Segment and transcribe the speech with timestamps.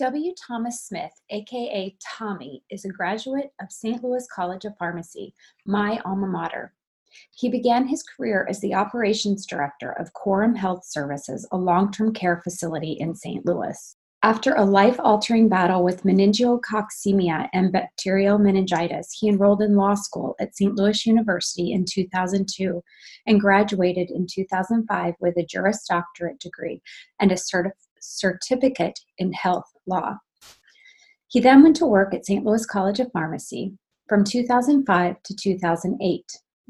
[0.00, 0.32] W.
[0.34, 4.02] Thomas Smith, aka Tommy, is a graduate of St.
[4.02, 5.34] Louis College of Pharmacy,
[5.66, 6.72] my alma mater.
[7.32, 12.14] He began his career as the operations director of Corum Health Services, a long term
[12.14, 13.44] care facility in St.
[13.44, 13.94] Louis.
[14.22, 20.34] After a life altering battle with meningococcemia and bacterial meningitis, he enrolled in law school
[20.40, 20.76] at St.
[20.76, 22.82] Louis University in 2002
[23.26, 26.80] and graduated in 2005 with a Juris Doctorate degree
[27.20, 30.16] and a certif- certificate in health law.
[31.28, 32.44] He then went to work at St.
[32.44, 33.72] Louis College of Pharmacy
[34.08, 36.24] from 2005 to 2008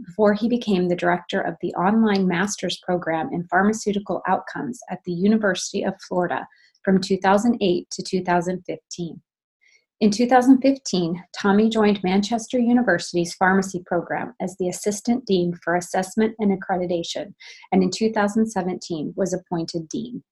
[0.05, 5.13] before he became the director of the online master's program in pharmaceutical outcomes at the
[5.13, 6.47] University of Florida
[6.85, 9.21] from 2008 to 2015.
[10.01, 16.59] In 2015, Tommy joined Manchester University's pharmacy program as the Assistant Dean for Assessment and
[16.59, 17.35] Accreditation,
[17.71, 20.23] and in 2017 was appointed Dean.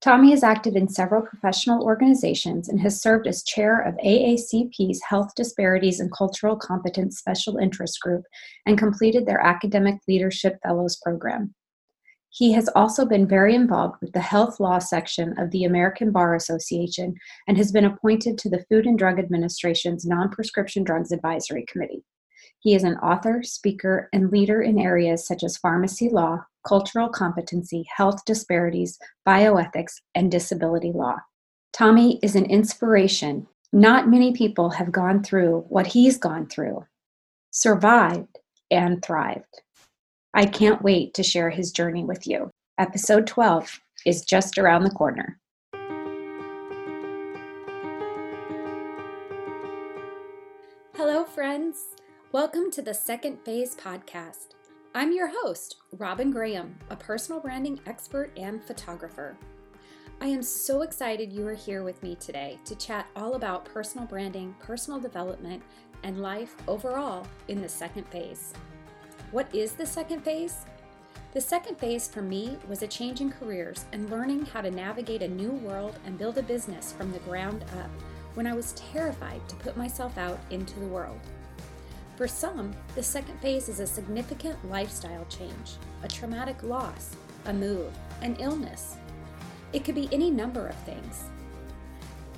[0.00, 5.34] Tommy is active in several professional organizations and has served as chair of AACP's Health
[5.36, 8.24] Disparities and Cultural Competence Special Interest Group
[8.64, 11.54] and completed their Academic Leadership Fellows Program.
[12.30, 16.34] He has also been very involved with the health law section of the American Bar
[16.34, 17.14] Association
[17.46, 22.04] and has been appointed to the Food and Drug Administration's Non Prescription Drugs Advisory Committee.
[22.60, 27.86] He is an author, speaker, and leader in areas such as pharmacy law, cultural competency,
[27.96, 31.16] health disparities, bioethics, and disability law.
[31.72, 33.46] Tommy is an inspiration.
[33.72, 36.84] Not many people have gone through what he's gone through,
[37.50, 38.38] survived,
[38.70, 39.62] and thrived.
[40.34, 42.50] I can't wait to share his journey with you.
[42.76, 45.40] Episode 12 is just around the corner.
[50.94, 51.99] Hello, friends.
[52.32, 54.54] Welcome to the Second Phase podcast.
[54.94, 59.36] I'm your host, Robin Graham, a personal branding expert and photographer.
[60.20, 64.06] I am so excited you are here with me today to chat all about personal
[64.06, 65.60] branding, personal development,
[66.04, 68.52] and life overall in the second phase.
[69.32, 70.66] What is the second phase?
[71.32, 75.22] The second phase for me was a change in careers and learning how to navigate
[75.22, 77.90] a new world and build a business from the ground up
[78.34, 81.18] when I was terrified to put myself out into the world.
[82.20, 87.16] For some, the second phase is a significant lifestyle change, a traumatic loss,
[87.46, 88.98] a move, an illness.
[89.72, 91.24] It could be any number of things.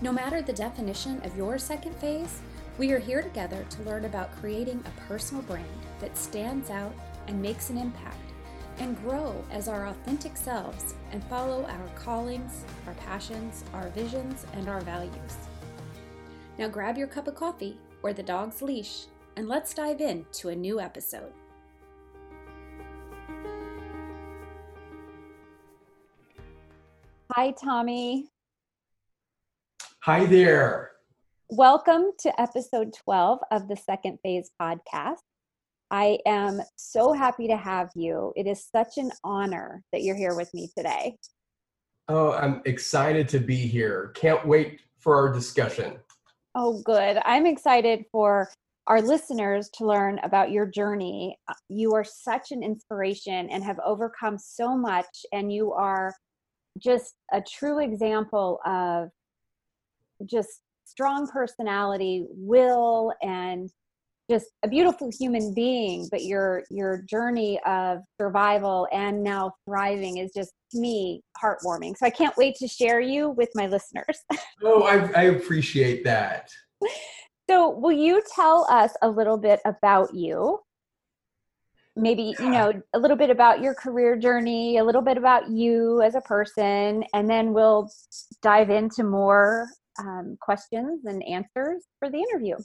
[0.01, 2.43] No matter the definition of your second phase,
[2.79, 5.67] we are here together to learn about creating a personal brand
[5.99, 6.95] that stands out
[7.27, 8.31] and makes an impact,
[8.79, 14.69] and grow as our authentic selves and follow our callings, our passions, our visions, and
[14.69, 15.39] our values.
[16.57, 19.07] Now grab your cup of coffee or the dog's leash,
[19.37, 21.33] and let's dive in to a new episode.
[27.33, 28.29] Hi, Tommy.
[30.01, 30.91] Hi there.
[31.49, 35.17] Welcome to episode 12 of the Second Phase podcast.
[35.91, 38.33] I am so happy to have you.
[38.37, 41.17] It is such an honor that you're here with me today.
[42.09, 44.13] Oh, I'm excited to be here.
[44.15, 45.97] Can't wait for our discussion.
[46.55, 47.19] Oh, good.
[47.25, 48.51] I'm excited for
[48.87, 51.39] our listeners to learn about your journey.
[51.49, 56.13] Uh, you are such an inspiration and have overcome so much, and you are
[56.79, 59.11] just a true example of
[60.27, 63.71] just strong personality, will, and
[64.31, 66.09] just a beautiful human being.
[66.11, 71.97] But your your journey of survival and now thriving is just to me heartwarming.
[71.97, 74.19] So i can't wait to share you with my listeners.
[74.65, 76.49] Oh i, I appreciate that
[77.49, 80.59] so will you tell us a little bit about you
[81.95, 86.01] maybe you know a little bit about your career journey a little bit about you
[86.03, 87.91] as a person and then we'll
[88.41, 92.57] dive into more um, questions and answers for the interview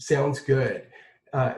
[0.00, 0.86] Sounds good.
[1.32, 1.54] Uh,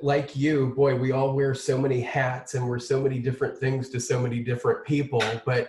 [0.00, 3.90] like you, boy, we all wear so many hats and we're so many different things
[3.90, 5.22] to so many different people.
[5.44, 5.68] But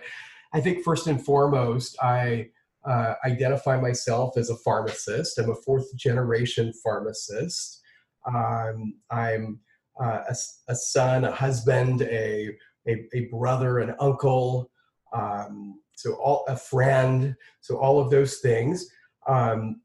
[0.54, 2.48] I think first and foremost, I
[2.86, 5.38] uh, identify myself as a pharmacist.
[5.38, 7.80] I'm a fourth generation pharmacist.
[8.26, 9.60] Um, I'm
[10.00, 10.36] uh, a,
[10.68, 12.50] a, son, a husband, a,
[12.88, 14.70] a, a brother, an uncle,
[15.12, 18.88] um, so all a friend, so all of those things.
[19.28, 19.80] Um,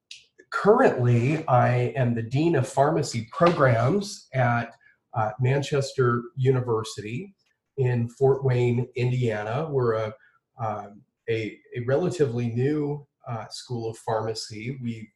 [0.51, 4.73] currently, I am the Dean of Pharmacy Programs at
[5.13, 7.33] uh, Manchester University
[7.77, 9.67] in Fort Wayne, Indiana.
[9.69, 10.13] We're a,
[10.61, 14.77] um, a, a, relatively new uh, school of pharmacy.
[14.81, 15.07] We've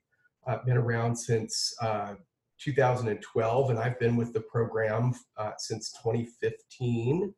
[0.48, 2.16] uh, been around since uh,
[2.60, 7.34] 2012, and I've been with the program uh, since 2015.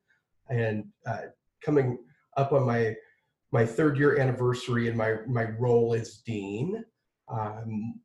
[0.50, 1.22] And uh,
[1.64, 1.98] coming
[2.38, 2.96] up on my
[3.52, 6.84] my third year anniversary in my my role as dean.
[7.30, 8.02] Um,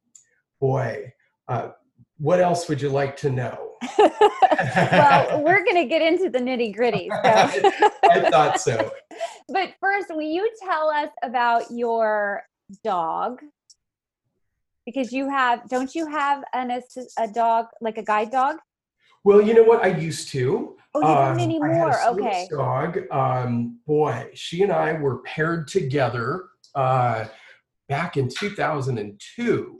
[0.60, 1.12] boy,
[1.48, 1.70] uh,
[2.20, 3.72] what else would you like to know?
[3.98, 7.10] well, we're going to get into the nitty gritty.
[8.02, 8.10] So.
[8.10, 8.90] I thought so.
[9.48, 12.42] But first, will you tell us about your
[12.82, 13.40] dog?
[14.84, 16.82] Because you have, don't you have an
[17.18, 18.56] a dog like a guide dog?
[19.22, 19.84] Well, you know what?
[19.84, 20.76] I used to.
[20.94, 21.96] Oh, you don't um, anymore.
[22.08, 22.48] okay.
[22.50, 22.98] Dog.
[23.12, 27.26] Um, boy, she and I were paired together uh,
[27.88, 29.78] back in 2002.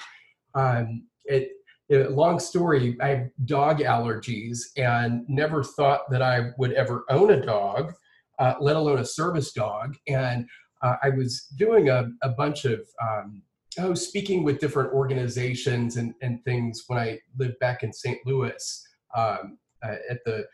[0.54, 1.50] Um, it, it,
[1.90, 2.96] long story.
[3.00, 7.92] I have dog allergies and never thought that I would ever own a dog,
[8.38, 9.96] uh, let alone a service dog.
[10.06, 10.46] And
[10.82, 13.42] uh, I was doing a, a bunch of um,
[13.78, 18.18] oh, speaking with different organizations and, and things when I lived back in St.
[18.26, 18.86] Louis
[19.16, 20.46] um, uh, at the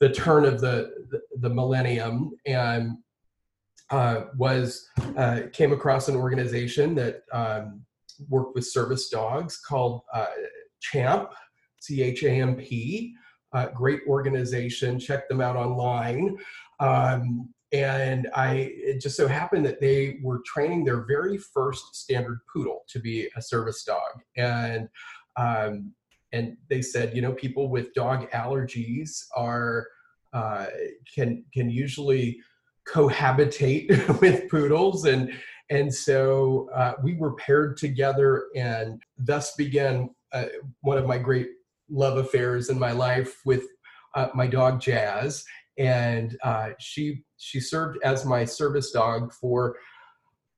[0.00, 2.98] the turn of the the, the millennium and
[3.90, 7.84] uh, was uh, came across an organization that um,
[8.28, 10.26] worked with service dogs called uh,
[10.92, 11.30] Champ,
[11.80, 13.14] C H A M P.
[13.52, 14.98] Uh, great organization.
[14.98, 16.36] Check them out online.
[16.80, 22.40] Um, and I it just so happened that they were training their very first standard
[22.52, 24.88] poodle to be a service dog, and
[25.36, 25.92] um,
[26.32, 29.88] and they said, you know, people with dog allergies are
[30.32, 30.66] uh,
[31.12, 32.38] can can usually
[32.88, 35.32] cohabitate with poodles, and
[35.70, 40.46] and so uh, we were paired together, and thus began uh,
[40.82, 41.48] one of my great
[41.88, 43.62] love affairs in my life with
[44.14, 45.44] uh, my dog Jazz,
[45.78, 49.76] and uh, she she served as my service dog for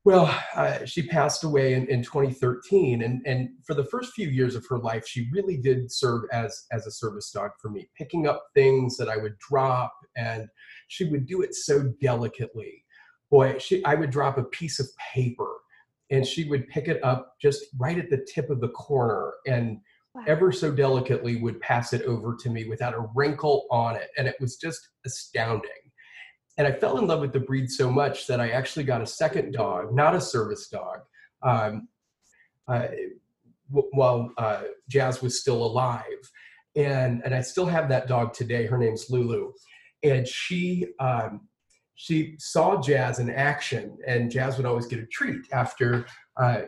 [0.07, 4.55] well, uh, she passed away in, in 2013, and, and for the first few years
[4.55, 8.29] of her life, she really did serve as, as a service dog for me, picking
[8.29, 10.47] up things that I would drop, and
[10.87, 12.85] she would do it so delicately.
[13.33, 15.51] Boy, she, I would drop a piece of paper,
[16.11, 19.79] and she would pick it up just right at the tip of the corner, and
[20.15, 20.25] wow.
[20.27, 24.27] ever so delicately would pass it over to me without a wrinkle on it, and
[24.27, 25.71] it was just astounding
[26.59, 29.07] and I fell in love with the breed so much that I actually got a
[29.07, 31.01] second dog, not a service dog,
[31.43, 31.89] um,
[32.67, 32.89] uh,
[33.69, 36.03] while uh, Jazz was still alive.
[36.75, 38.67] And, and I still have that dog today.
[38.67, 39.53] Her name's Lulu.
[40.03, 41.49] And she, um,
[41.97, 46.07] she saw Jazz in action, and Jazz would always get a treat after
[46.37, 46.63] uh,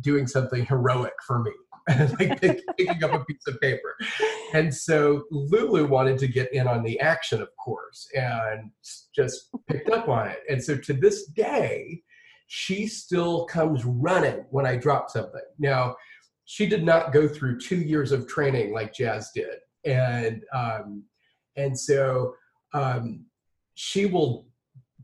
[0.00, 1.52] doing something heroic for me.
[2.20, 3.96] like pick, picking up a piece of paper.
[4.54, 8.70] And so Lulu wanted to get in on the action, of course, and
[9.12, 10.38] just picked up on it.
[10.48, 12.00] And so to this day,
[12.46, 15.42] she still comes running when I drop something.
[15.58, 15.96] Now,
[16.44, 21.04] she did not go through two years of training like Jazz did, and um,
[21.56, 22.34] and so
[22.74, 23.24] um,
[23.74, 24.46] she will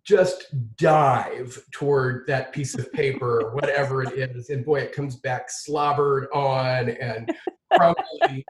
[0.09, 0.47] just
[0.79, 6.29] dive toward that piece of paper, whatever it is, and boy, it comes back slobbered
[6.33, 7.31] on and
[7.75, 8.47] crumbly.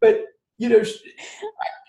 [0.00, 0.26] but
[0.58, 1.00] you know, she,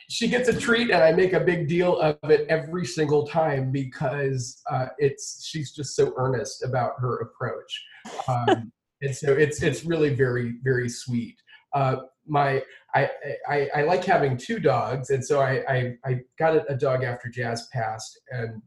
[0.09, 3.71] she, gets a treat, and I make a big deal of it every single time
[3.71, 7.85] because uh, it's she's just so earnest about her approach,
[8.27, 8.71] um,
[9.03, 11.35] and so it's it's really very very sweet.
[11.73, 12.63] Uh, my
[12.95, 13.09] I,
[13.47, 17.29] I, I like having two dogs, and so I I, I got a dog after
[17.29, 18.59] Jazz passed, and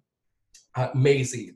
[0.77, 1.55] uh, Maisie,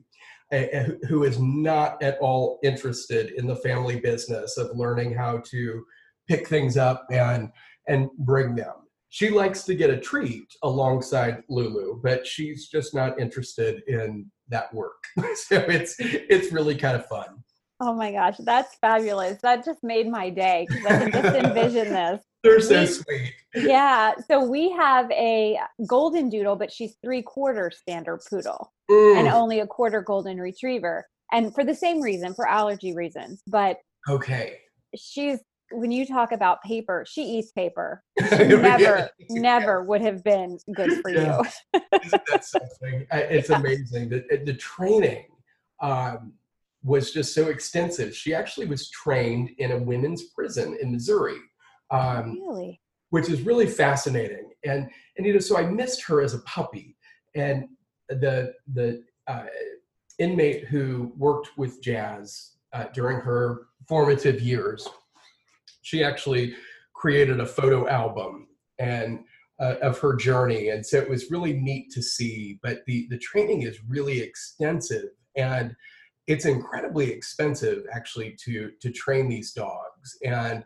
[1.07, 5.83] who is not at all interested in the family business of learning how to
[6.27, 7.49] pick things up and
[7.87, 8.73] and bring them.
[9.09, 14.73] She likes to get a treat alongside Lulu, but she's just not interested in that
[14.73, 15.03] work.
[15.35, 17.43] so it's it's really kind of fun.
[17.83, 19.41] Oh my gosh, that's fabulous.
[19.41, 22.23] That just made my day because I can just envision this.
[22.43, 23.33] They're so sweet.
[23.55, 24.13] Yeah.
[24.27, 25.57] So we have a
[25.87, 31.07] golden doodle, but she's three quarter standard poodle and only a quarter golden retriever.
[31.31, 33.41] And for the same reason, for allergy reasons.
[33.47, 34.59] But okay.
[34.95, 35.39] She's
[35.71, 38.03] when you talk about paper, she eats paper.
[38.29, 41.41] She never, never would have been good for yeah.
[41.73, 41.81] you.
[42.03, 43.07] Isn't that something?
[43.11, 43.59] It's yeah.
[43.59, 44.09] amazing.
[44.09, 45.25] The, the training
[45.81, 46.33] um,
[46.83, 48.15] was just so extensive.
[48.15, 51.37] She actually was trained in a women's prison in Missouri.
[51.91, 52.81] Um, really?
[53.09, 54.51] Which is really fascinating.
[54.63, 56.95] And, and, you know, so I missed her as a puppy.
[57.35, 57.65] And
[58.09, 59.45] the, the uh,
[60.17, 64.87] inmate who worked with Jazz uh, during her formative years,
[65.81, 66.55] she actually
[66.93, 68.47] created a photo album
[68.79, 69.19] and
[69.59, 70.69] uh, of her journey.
[70.69, 75.09] And so it was really neat to see, but the, the training is really extensive
[75.35, 75.75] and
[76.27, 80.17] it's incredibly expensive actually to, to train these dogs.
[80.23, 80.63] And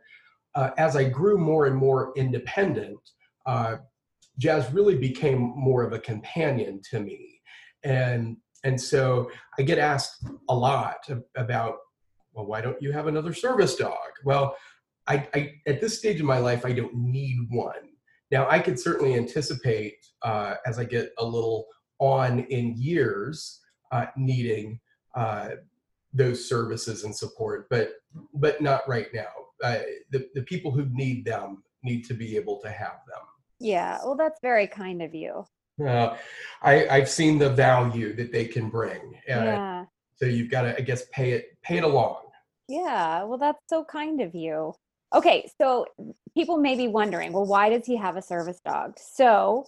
[0.56, 3.00] uh, as I grew more and more independent,
[3.46, 3.78] uh,
[4.38, 7.42] jazz really became more of a companion to me.
[7.84, 11.08] And and so I get asked a lot
[11.38, 11.76] about,
[12.34, 14.10] well, why don't you have another service dog?
[14.24, 14.58] Well,
[15.08, 17.74] I, I at this stage of my life, I don't need one.
[18.32, 21.68] Now, I could certainly anticipate uh, as I get a little
[22.00, 24.80] on in years uh, needing
[25.16, 25.50] uh,
[26.14, 27.94] those services and support, but
[28.34, 29.32] but not right now.
[29.64, 29.80] Uh,
[30.12, 33.22] the the people who need them need to be able to have them.
[33.60, 35.46] Yeah, well, that's very kind of you.
[35.84, 36.16] Uh,
[36.62, 39.16] I, I've seen the value that they can bring.
[39.30, 39.86] Uh, yeah.
[40.18, 42.24] So you've got to, I guess, pay it pay it along.
[42.68, 43.24] Yeah.
[43.24, 44.74] Well, that's so kind of you.
[45.14, 45.86] Okay, so
[46.36, 48.98] people may be wondering, well, why does he have a service dog?
[48.98, 49.66] So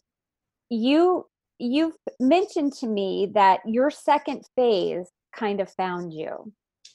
[0.69, 1.25] you
[1.59, 5.07] you've mentioned to me that your second phase
[5.37, 6.51] kind of found you.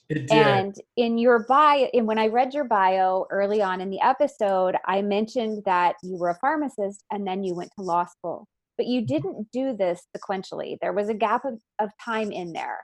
[0.09, 0.31] It did.
[0.31, 4.77] And in your bio, and when I read your bio early on in the episode,
[4.87, 8.47] I mentioned that you were a pharmacist and then you went to law school.
[8.77, 9.07] But you Mm-hmm.
[9.15, 10.77] didn't do this sequentially.
[10.81, 12.79] There was a gap of, of time in there.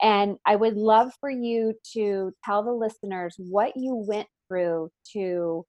[0.00, 5.64] And I would love for you to tell the listeners what you went through to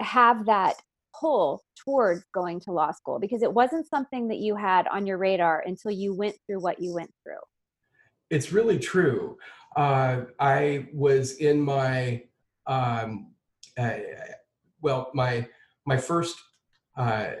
[0.00, 0.74] have that
[1.18, 5.18] pull towards going to law school because it wasn't something that you had on your
[5.18, 7.36] radar until you went through what you went through.
[8.32, 9.36] It's really true.
[9.76, 12.22] Uh, I was in my
[12.66, 13.34] um,
[13.76, 13.98] uh,
[14.80, 15.46] well, my
[15.84, 16.36] my first
[16.96, 17.32] uh,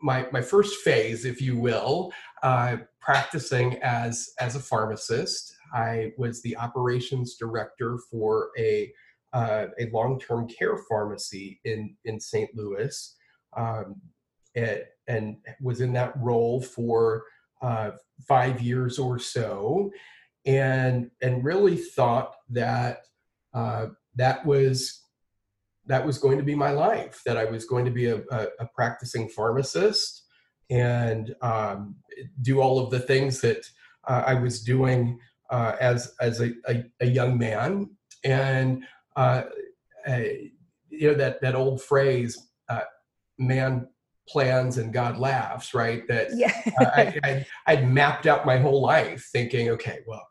[0.00, 2.12] my my first phase, if you will,
[2.44, 5.52] uh, practicing as as a pharmacist.
[5.74, 8.92] I was the operations director for a
[9.32, 12.50] uh, a long term care pharmacy in in St.
[12.54, 13.16] Louis,
[13.56, 14.00] um,
[14.54, 17.24] and, was in that role for
[17.62, 17.90] uh,
[18.28, 19.90] five years or so,
[20.46, 23.00] and and really thought that
[23.52, 25.02] uh, that was
[25.86, 27.22] that was going to be my life.
[27.26, 30.24] That I was going to be a, a, a practicing pharmacist
[30.70, 31.96] and um,
[32.42, 33.68] do all of the things that
[34.08, 35.18] uh, I was doing
[35.50, 37.90] uh, as as a, a, a, young man.
[38.24, 38.84] And
[39.14, 39.42] uh,
[40.88, 42.38] you know that that old phrase,
[42.68, 42.80] uh,
[43.38, 43.88] "Man
[44.28, 46.06] plans and God laughs," right?
[46.08, 46.52] That yeah.
[46.78, 50.26] I, I, I'd mapped out my whole life, thinking, okay, well,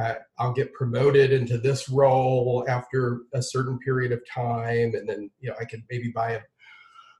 [0.00, 5.30] uh, I'll get promoted into this role after a certain period of time, and then
[5.40, 6.40] you know I could maybe buy a,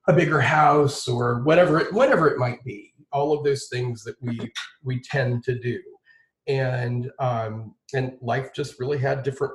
[0.09, 2.93] a bigger house or whatever it, whatever it might be.
[3.13, 4.51] All of those things that we
[4.83, 5.81] we tend to do,
[6.47, 9.55] and um, and life just really had different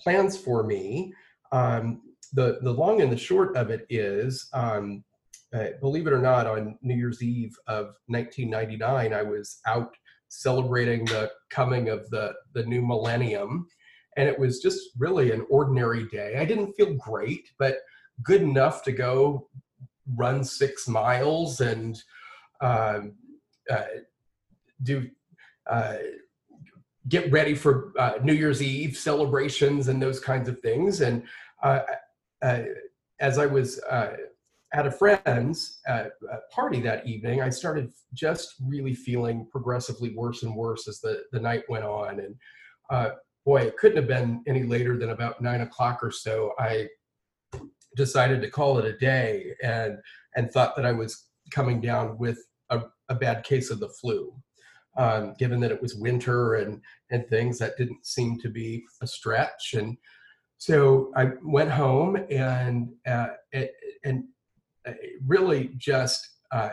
[0.00, 1.12] plans for me.
[1.52, 2.02] Um,
[2.32, 5.04] the the long and the short of it is, um,
[5.54, 9.94] uh, believe it or not, on New Year's Eve of 1999, I was out
[10.30, 13.66] celebrating the coming of the the new millennium.
[14.16, 16.36] And it was just really an ordinary day.
[16.38, 17.78] I didn't feel great but
[18.22, 19.48] good enough to go
[20.16, 22.02] run six miles and
[22.60, 23.00] uh,
[23.70, 23.84] uh,
[24.82, 25.08] do
[25.66, 25.96] uh,
[27.08, 31.00] get ready for uh, new year's eve celebrations and those kinds of things.
[31.00, 31.22] And
[31.62, 31.80] uh,
[32.42, 32.62] uh,
[33.20, 33.80] as i was
[34.72, 36.04] at a friend's uh,
[36.52, 41.40] party that evening, I started just really feeling progressively worse and worse as the, the
[41.40, 42.20] night went on.
[42.20, 42.36] And
[42.88, 43.10] uh,
[43.44, 46.52] boy, it couldn't have been any later than about nine o'clock or so.
[46.58, 46.88] I
[47.96, 49.98] decided to call it a day and,
[50.36, 52.38] and thought that I was coming down with
[52.70, 54.32] a, a bad case of the flu.
[54.96, 59.06] Um, given that it was winter and, and things, that didn't seem to be a
[59.06, 59.74] stretch.
[59.74, 59.96] And
[60.58, 63.28] so I went home and, uh,
[64.04, 64.24] and
[65.26, 66.70] really just uh,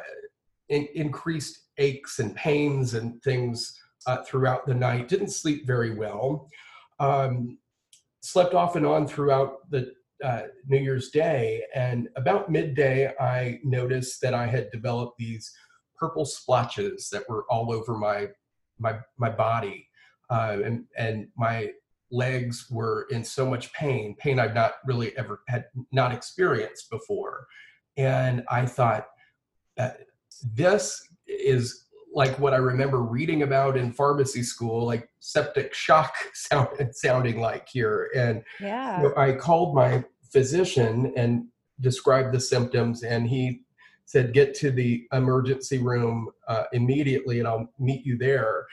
[0.70, 5.08] in, increased aches and pains and things uh, throughout the night.
[5.08, 6.50] Didn't sleep very well.
[7.00, 7.58] Um,
[8.22, 9.94] slept off and on throughout the
[10.24, 11.64] uh, New Year's Day.
[11.76, 15.54] And about midday, I noticed that I had developed these
[15.96, 18.28] purple splotches that were all over my
[18.80, 19.88] my my body,
[20.30, 21.72] uh, and and my
[22.12, 27.48] legs were in so much pain, pain I've not really ever had not experienced before
[27.98, 29.08] and I thought,
[29.77, 29.92] uh,
[30.54, 36.70] this is like what I remember reading about in pharmacy school, like septic shock sound,
[36.94, 38.10] sounding like here.
[38.16, 39.10] And yeah.
[39.18, 41.46] I called my physician and
[41.80, 43.62] described the symptoms, and he
[44.06, 48.66] said, "Get to the emergency room uh, immediately, and I'll meet you there."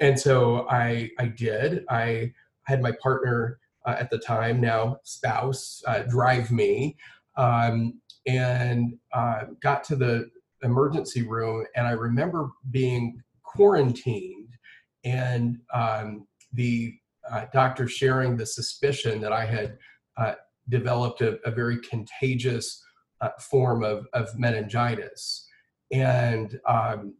[0.00, 1.84] And so I I did.
[1.88, 2.32] I
[2.64, 6.96] had my partner uh, at the time, now spouse, uh, drive me.
[7.36, 10.30] Um, and uh, got to the
[10.62, 14.48] emergency room and i remember being quarantined
[15.04, 16.94] and um, the
[17.30, 19.76] uh, doctor sharing the suspicion that i had
[20.16, 20.34] uh,
[20.68, 22.82] developed a, a, very contagious
[23.20, 25.46] uh, form of, of meningitis
[25.92, 27.14] and um,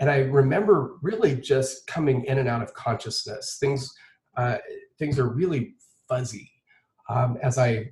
[0.00, 3.58] and I remember really just coming in and out of consciousness.
[3.60, 3.92] Things
[4.36, 4.58] uh,
[4.98, 5.74] things are really
[6.08, 6.50] fuzzy
[7.08, 7.90] um, as I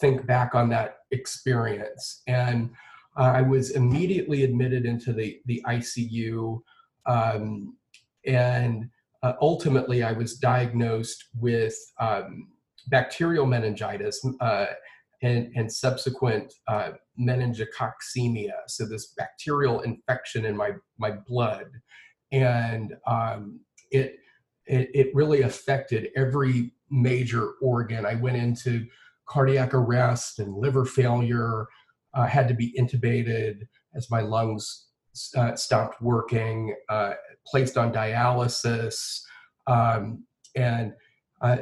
[0.00, 2.22] think back on that experience.
[2.26, 2.70] And
[3.16, 6.60] uh, I was immediately admitted into the the ICU,
[7.06, 7.76] um,
[8.24, 8.88] and
[9.22, 12.48] uh, ultimately I was diagnosed with um,
[12.88, 14.66] bacterial meningitis uh,
[15.22, 21.66] and, and subsequent uh, meningococcemia, so this bacterial infection in my my blood,
[22.30, 23.60] and um,
[23.90, 24.16] it,
[24.66, 28.06] it it really affected every major organ.
[28.06, 28.86] I went into
[29.28, 31.66] cardiac arrest and liver failure.
[32.14, 33.60] Uh, had to be intubated
[33.94, 34.86] as my lungs
[35.36, 36.74] uh, stopped working.
[36.88, 37.12] Uh,
[37.50, 39.22] placed on dialysis,
[39.66, 40.92] um, and
[41.40, 41.58] uh,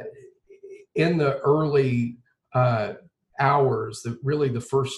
[0.95, 2.17] in the early
[2.53, 2.93] uh,
[3.39, 4.95] hours, the, really the first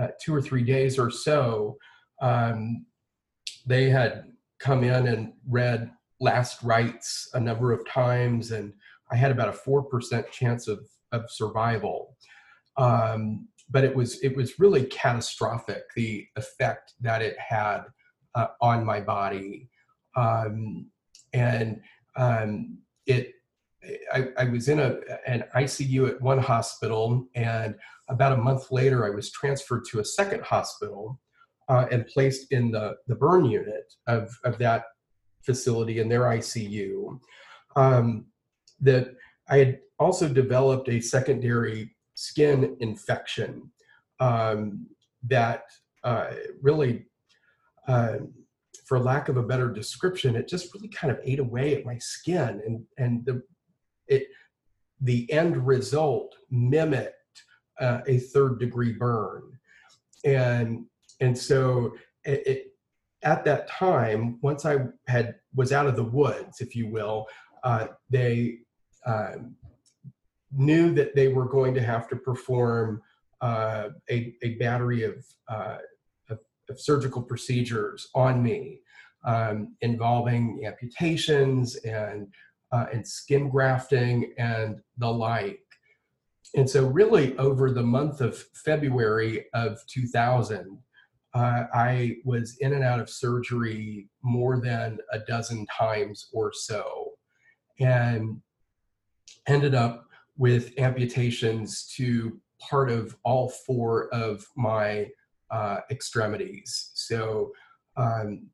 [0.00, 1.76] uh, two or three days or so,
[2.22, 2.84] um,
[3.66, 4.24] they had
[4.58, 8.72] come in and read last rites a number of times, and
[9.10, 10.80] I had about a four percent chance of
[11.12, 12.16] of survival.
[12.76, 17.82] Um, but it was it was really catastrophic the effect that it had
[18.34, 19.68] uh, on my body,
[20.16, 20.86] um,
[21.32, 21.80] and
[22.16, 23.32] um, it
[24.12, 27.74] I, I, was in a, an ICU at one hospital, and
[28.08, 31.18] about a month later, I was transferred to a second hospital
[31.68, 34.84] uh, and placed in the, the burn unit of, of that
[35.42, 37.18] facility in their ICU.
[37.76, 38.26] Um,
[38.80, 39.14] that
[39.48, 43.70] I had also developed a secondary skin infection
[44.18, 44.86] um,
[45.28, 45.64] that
[46.02, 46.30] uh,
[46.62, 47.06] really,
[47.86, 48.16] uh,
[48.86, 51.98] for lack of a better description, it just really kind of ate away at my
[51.98, 53.42] skin, and and the
[54.08, 54.26] it
[55.00, 57.14] the end result mimicked
[57.80, 59.42] uh, a third degree burn.
[60.24, 60.86] And
[61.20, 61.92] and so
[62.24, 62.66] it, it,
[63.22, 67.26] at that time once i had was out of the woods if you will
[67.64, 68.58] uh, they
[69.06, 69.32] uh,
[70.52, 73.02] knew that they were going to have to perform
[73.40, 75.78] uh, a, a battery of, uh,
[76.28, 78.80] of, of, surgical procedures on me
[79.24, 82.28] um, involving amputations and
[82.72, 85.64] uh, and skin grafting and the like.
[86.54, 90.78] And so, really, over the month of February of 2000,
[91.32, 97.12] uh, I was in and out of surgery more than a dozen times or so,
[97.78, 98.40] and
[99.46, 100.09] ended up
[100.40, 105.06] with amputations to part of all four of my
[105.50, 106.92] uh, extremities.
[106.94, 107.52] So,
[107.98, 108.46] um,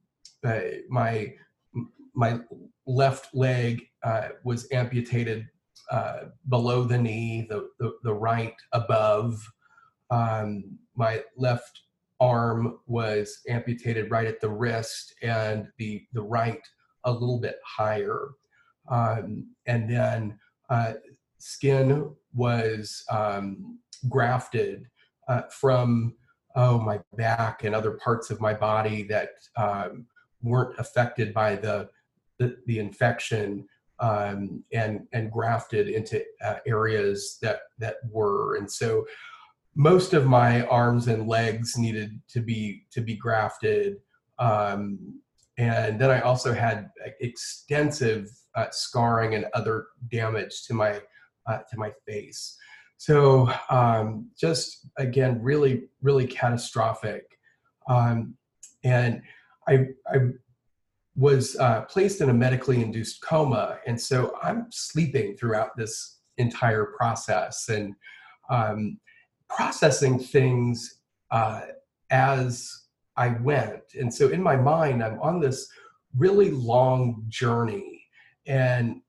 [0.45, 1.33] uh, my
[2.13, 2.41] my
[2.87, 5.47] left leg uh, was amputated
[5.91, 9.47] uh, below the knee, the, the, the right above.
[10.11, 11.83] Um, my left
[12.19, 16.63] arm was amputated right at the wrist, and the, the right
[17.05, 18.31] a little bit higher.
[18.89, 20.39] Um, and then
[20.71, 20.95] uh,
[21.39, 24.87] skin was um, grafted
[25.29, 26.15] uh, from
[26.55, 30.07] oh my back and other parts of my body that um,
[30.43, 31.89] weren't affected by the
[32.39, 33.67] the, the infection
[34.01, 38.57] um, and and grafted into uh, areas that that were.
[38.57, 39.07] And so
[39.75, 43.97] most of my arms and legs needed to be to be grafted
[44.39, 45.21] um,
[45.59, 51.01] and then I also had extensive uh, scarring and other damage to my
[51.47, 52.57] uh, to my face.
[52.99, 57.39] So um, just again, really, really catastrophic.
[57.89, 58.37] Um,
[58.85, 59.23] and
[59.69, 60.19] I, I
[61.15, 63.79] was uh, placed in a medically induced coma.
[63.87, 67.95] And so I'm sleeping throughout this entire process and
[68.51, 68.99] um,
[69.49, 71.63] processing things uh,
[72.11, 72.71] as
[73.17, 73.83] I went.
[73.99, 75.69] And so in my mind, I'm on this
[76.17, 78.03] really long journey
[78.47, 79.01] and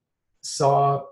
[0.42, 1.04] saw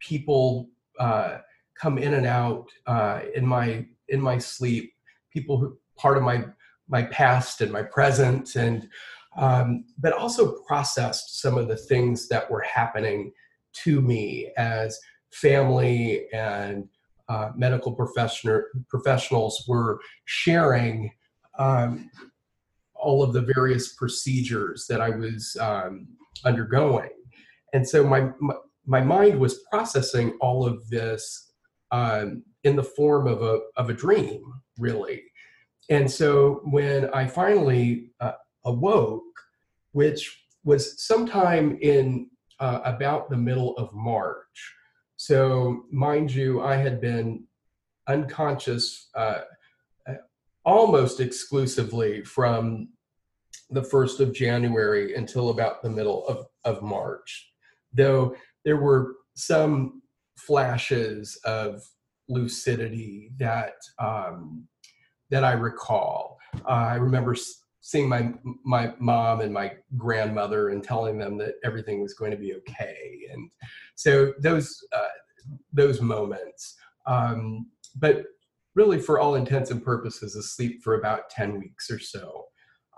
[0.00, 0.68] people
[1.02, 1.38] uh,
[1.74, 4.92] come in and out uh, in my in my sleep.
[5.32, 6.44] People who part of my
[6.88, 8.88] my past and my present and
[9.36, 13.32] um, but also processed some of the things that were happening
[13.84, 16.88] to me as family and
[17.28, 21.10] uh, medical professional, professionals were sharing
[21.58, 22.10] um,
[22.94, 26.08] all of the various procedures that I was um,
[26.44, 27.10] undergoing.
[27.72, 28.54] And so my, my,
[28.86, 31.52] my, mind was processing all of this
[31.90, 34.42] um, in the form of a, of a dream,
[34.78, 35.22] really.
[35.90, 38.32] And so when I finally uh,
[38.64, 39.24] awoke,
[39.92, 42.28] which was sometime in
[42.60, 44.74] uh, about the middle of March.
[45.16, 47.44] So, mind you, I had been
[48.06, 49.42] unconscious uh,
[50.64, 52.88] almost exclusively from
[53.70, 57.52] the 1st of January until about the middle of, of March.
[57.92, 60.02] Though there were some
[60.38, 61.82] flashes of
[62.28, 64.66] lucidity that um,
[65.30, 66.38] that I recall.
[66.66, 67.34] Uh, I remember
[67.80, 68.32] seeing my
[68.64, 73.20] my mom and my grandmother and telling them that everything was going to be okay,
[73.32, 73.50] and
[73.94, 75.06] so those uh,
[75.72, 76.76] those moments.
[77.06, 78.24] Um, but
[78.74, 82.44] really, for all intents and purposes, asleep for about ten weeks or so,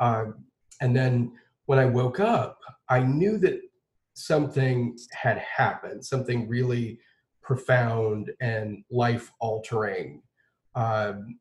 [0.01, 0.45] um,
[0.81, 1.33] and then
[1.67, 2.59] when I woke up,
[2.91, 3.61] I knew that
[4.15, 6.99] something had happened, something really
[7.43, 10.23] profound and life altering.
[10.75, 11.39] Um,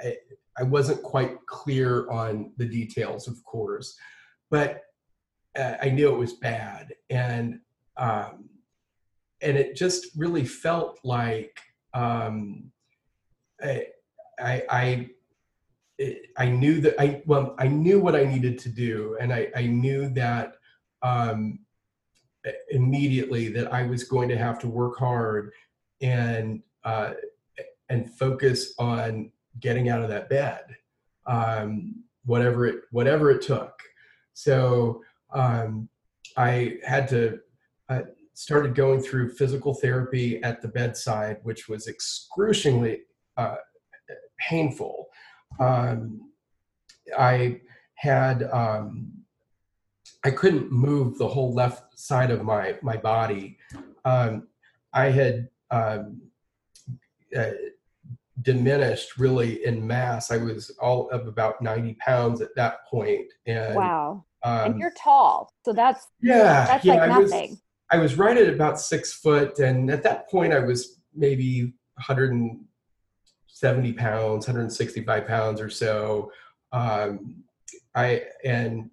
[0.00, 0.16] I,
[0.58, 3.96] I, wasn't quite clear on the details, of course,
[4.50, 4.82] but
[5.58, 7.60] uh, I knew it was bad, and
[7.96, 8.48] um,
[9.40, 11.60] and it just really felt like
[11.92, 12.72] um,
[13.62, 13.86] I,
[14.40, 15.10] I, I
[16.36, 19.66] I knew that I well I knew what I needed to do, and I, I
[19.66, 20.56] knew that
[21.02, 21.60] um,
[22.70, 25.52] immediately that I was going to have to work hard
[26.00, 27.12] and uh,
[27.88, 29.30] and focus on
[29.60, 30.64] getting out of that bed,
[31.26, 33.78] um, whatever it whatever it took.
[34.32, 35.02] So
[35.32, 35.88] um,
[36.36, 37.38] I had to
[37.88, 38.02] uh,
[38.34, 43.02] started going through physical therapy at the bedside, which was excruciatingly
[43.36, 43.56] uh,
[44.38, 45.06] painful.
[45.60, 46.30] Um,
[47.16, 47.60] I
[47.94, 49.12] had um,
[50.24, 53.58] I couldn't move the whole left side of my my body.
[54.04, 54.48] Um,
[54.92, 56.22] I had um,
[57.36, 57.50] uh,
[58.42, 60.30] diminished really in mass.
[60.30, 63.26] I was all of about ninety pounds at that point.
[63.46, 64.24] And, wow!
[64.42, 67.50] Um, and you're tall, so that's yeah, that's yeah, like I nothing.
[67.50, 67.60] Was,
[67.90, 73.92] I was right at about six foot, and at that point, I was maybe 170
[73.92, 76.32] pounds, 165 pounds or so.
[76.72, 77.44] Um,
[77.94, 78.90] I and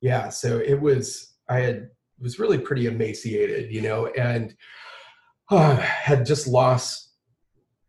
[0.00, 4.54] yeah, so it was, I had, was really pretty emaciated, you know, and
[5.50, 7.12] uh, had just lost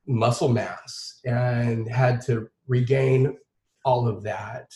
[0.06, 3.38] muscle mass and had to regain
[3.86, 4.72] all of that.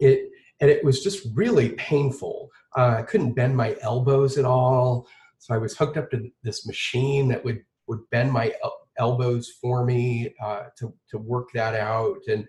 [0.00, 2.50] It, and it was just really painful.
[2.76, 5.08] Uh, I couldn't bend my elbows at all.
[5.38, 9.52] So I was hooked up to this machine that would, would bend my el- elbows
[9.60, 12.18] for me uh, to, to work that out.
[12.28, 12.46] And,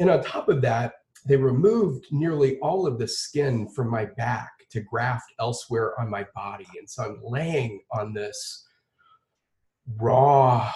[0.00, 0.94] and on top of that,
[1.26, 6.26] they removed nearly all of the skin from my back to graft elsewhere on my
[6.34, 6.66] body.
[6.78, 8.66] And so I'm laying on this
[9.96, 10.70] raw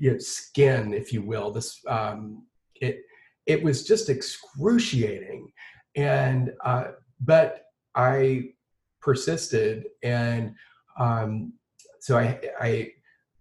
[0.00, 1.50] you know, skin, if you will.
[1.50, 3.02] This um, it
[3.46, 5.52] it was just excruciating,
[5.94, 6.84] and uh,
[7.20, 8.52] but I
[9.00, 10.54] persisted, and
[10.98, 11.52] um,
[12.00, 12.92] so I, I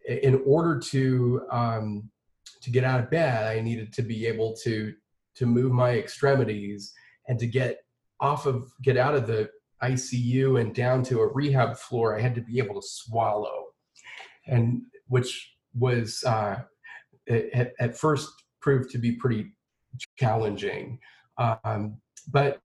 [0.08, 2.10] in order to um,
[2.62, 4.94] to get out of bed, I needed to be able to
[5.40, 6.94] to move my extremities
[7.28, 7.78] and to get
[8.20, 9.50] off of get out of the
[9.82, 13.68] ICU and down to a rehab floor, I had to be able to swallow,
[14.46, 16.60] and which was uh,
[17.30, 18.30] at, at, first
[18.62, 19.54] proved to be pretty
[20.18, 21.00] challenging.
[21.38, 22.60] Um, but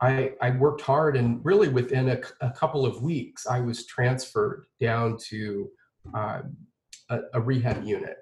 [0.00, 4.64] I, I, worked hard, and really within a, a, couple of weeks, I was transferred
[4.80, 5.68] down to
[6.14, 6.56] um,
[7.10, 8.16] a, a rehab unit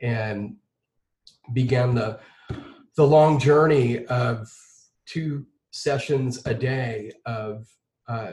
[0.00, 0.56] and
[1.52, 2.18] began the
[2.96, 4.50] the long journey of
[5.04, 7.68] two sessions a day of
[8.08, 8.32] uh,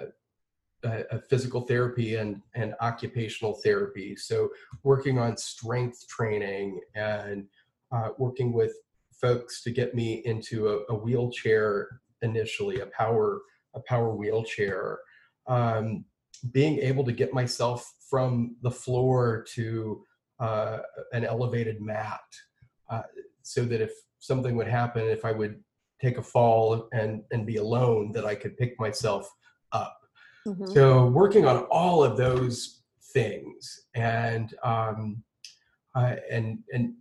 [0.83, 4.15] uh, physical therapy and, and occupational therapy.
[4.15, 4.49] So,
[4.83, 7.45] working on strength training and
[7.91, 8.73] uh, working with
[9.13, 13.41] folks to get me into a, a, wheelchair initially, a power
[13.75, 14.99] a power wheelchair.
[15.47, 16.05] Um,
[16.51, 20.03] being able to get myself from the floor to
[20.39, 20.79] uh,
[21.13, 22.21] an elevated mat,
[22.89, 23.03] uh,
[23.41, 23.91] so that if
[24.23, 25.61] something would happen if I would
[26.01, 29.29] take a fall and and be alone that I could pick myself
[29.73, 29.99] up.
[30.47, 30.71] Mm-hmm.
[30.73, 32.81] So working on all of those
[33.13, 35.23] things and um,
[35.95, 36.93] uh, and and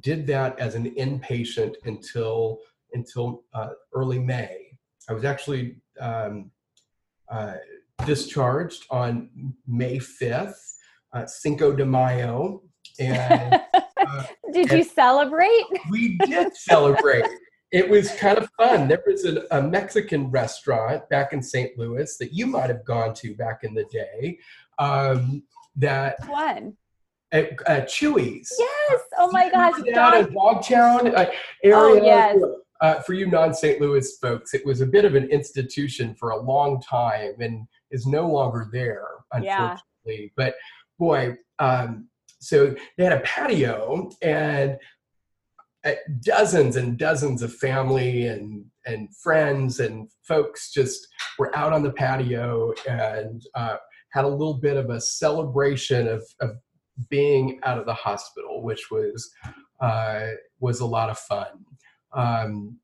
[0.00, 2.58] did that as an inpatient until
[2.94, 4.78] until uh, early May.
[5.08, 6.50] I was actually um,
[7.30, 7.54] uh,
[8.06, 9.28] discharged on
[9.66, 10.78] May fifth,
[11.12, 12.62] uh, Cinco de Mayo,
[12.98, 13.60] and
[14.52, 15.64] did you celebrate?
[15.90, 17.26] We did celebrate.
[17.72, 18.88] it was kind of fun.
[18.88, 21.76] There was a, a, Mexican restaurant back in St.
[21.78, 24.38] Louis that you might have gone to back in the day.
[24.78, 25.42] Um,
[25.76, 26.76] that one.
[27.32, 28.54] At, uh, Chuy's.
[28.58, 29.00] Yes.
[29.18, 29.80] Oh my gosh.
[29.94, 31.30] Down in Dogtown uh,
[31.64, 31.76] area.
[31.76, 32.38] Oh, yes.
[32.82, 33.80] Uh, for you non-St.
[33.80, 38.06] Louis folks, it was a bit of an institution for a long time and is
[38.06, 39.80] no longer there, unfortunately.
[40.06, 40.26] Yeah.
[40.36, 40.56] But
[40.98, 42.08] boy, um,
[42.42, 44.76] so they had a patio and
[46.24, 51.06] dozens and dozens of family and and friends and folks just
[51.38, 53.76] were out on the patio and uh,
[54.10, 56.50] had a little bit of a celebration of, of
[57.08, 59.30] being out of the hospital, which was
[59.80, 60.26] uh,
[60.60, 61.64] was a lot of fun.
[62.12, 62.78] Um,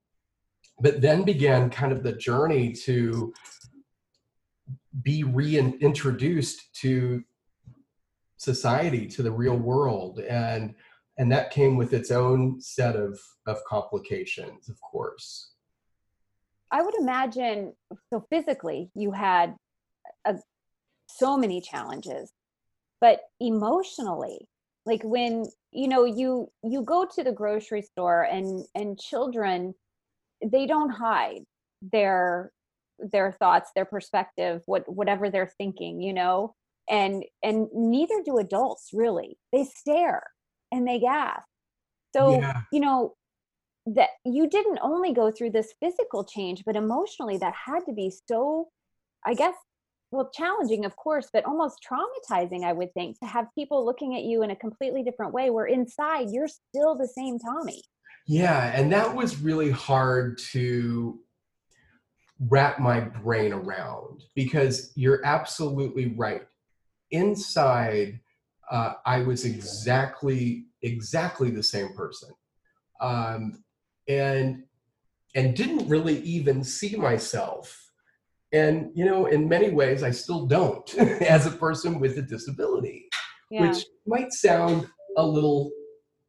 [0.81, 3.33] but then began kind of the journey to
[5.03, 7.25] be reintroduced to
[8.39, 10.75] society, to the real world, and
[11.19, 15.53] and that came with its own set of of complications, of course.
[16.71, 17.75] I would imagine
[18.11, 19.57] so physically you had
[20.27, 20.37] a,
[21.09, 22.31] so many challenges,
[23.01, 24.47] but emotionally,
[24.87, 29.75] like when you know you you go to the grocery store and and children
[30.45, 31.43] they don't hide
[31.83, 32.51] their
[32.99, 36.55] their thoughts their perspective what whatever they're thinking you know
[36.89, 39.39] and and neither do adults really.
[39.53, 40.23] They stare
[40.73, 41.47] and they gasp.
[42.15, 42.63] So yeah.
[42.73, 43.15] you know
[43.95, 48.13] that you didn't only go through this physical change but emotionally that had to be
[48.29, 48.69] so
[49.27, 49.55] i guess
[50.11, 54.25] well challenging of course but almost traumatizing i would think to have people looking at
[54.25, 57.83] you in a completely different way where inside you're still the same tommy.
[58.27, 61.19] Yeah and that was really hard to
[62.41, 66.43] wrap my brain around because you're absolutely right
[67.11, 68.21] inside
[68.71, 72.31] uh, i was exactly exactly the same person.
[73.01, 73.65] Um,
[74.09, 74.65] and
[75.35, 77.91] and didn't really even see myself.
[78.53, 83.09] And you know in many ways i still don't as a person with a disability
[83.51, 83.69] yeah.
[83.69, 85.71] which might sound a little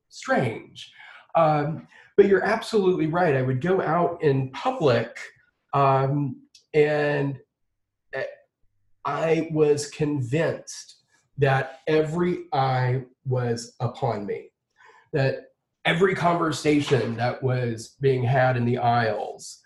[0.09, 0.91] strange.
[1.35, 1.87] Um,
[2.17, 3.35] but you're absolutely right.
[3.35, 5.17] I would go out in public
[5.73, 6.41] um,
[6.73, 7.37] and
[9.09, 10.97] i was convinced
[11.37, 14.51] that every eye was upon me
[15.13, 15.45] that
[15.85, 19.61] every conversation that was being had in the aisles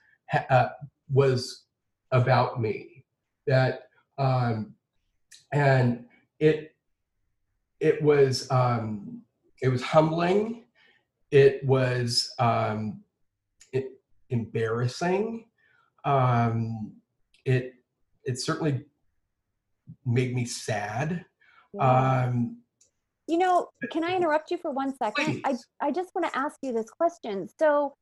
[0.49, 0.69] uh,
[1.11, 1.65] was
[2.11, 3.05] about me
[3.47, 3.83] that
[4.17, 4.73] um,
[5.51, 6.05] and
[6.39, 6.75] it
[7.79, 9.21] it was um,
[9.61, 10.65] it was humbling.
[11.31, 13.03] It was um,
[13.71, 13.91] it,
[14.29, 15.45] embarrassing.
[16.05, 16.93] Um,
[17.45, 17.73] it
[18.23, 18.85] it certainly
[20.05, 21.25] made me sad
[21.73, 22.23] yeah.
[22.25, 22.57] um,
[23.27, 25.41] you know, can I interrupt you for one second?
[25.45, 27.47] I, I just want to ask you this question.
[27.59, 27.95] So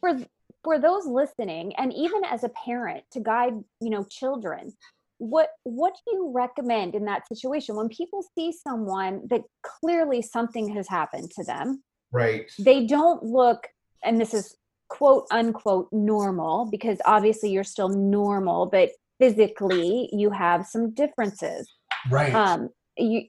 [0.00, 0.18] for
[0.62, 4.72] for those listening and even as a parent to guide, you know, children,
[5.18, 10.68] what what do you recommend in that situation when people see someone that clearly something
[10.74, 11.82] has happened to them?
[12.12, 12.50] Right.
[12.58, 13.66] They don't look
[14.04, 14.56] and this is
[14.88, 21.70] quote unquote normal because obviously you're still normal, but physically you have some differences.
[22.10, 22.34] Right.
[22.34, 23.22] Um you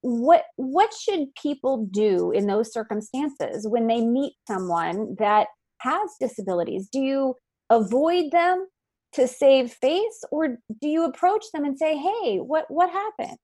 [0.00, 5.48] what what should people do in those circumstances when they meet someone that
[5.80, 7.34] has disabilities do you
[7.70, 8.66] avoid them
[9.12, 13.36] to save face or do you approach them and say hey what what happened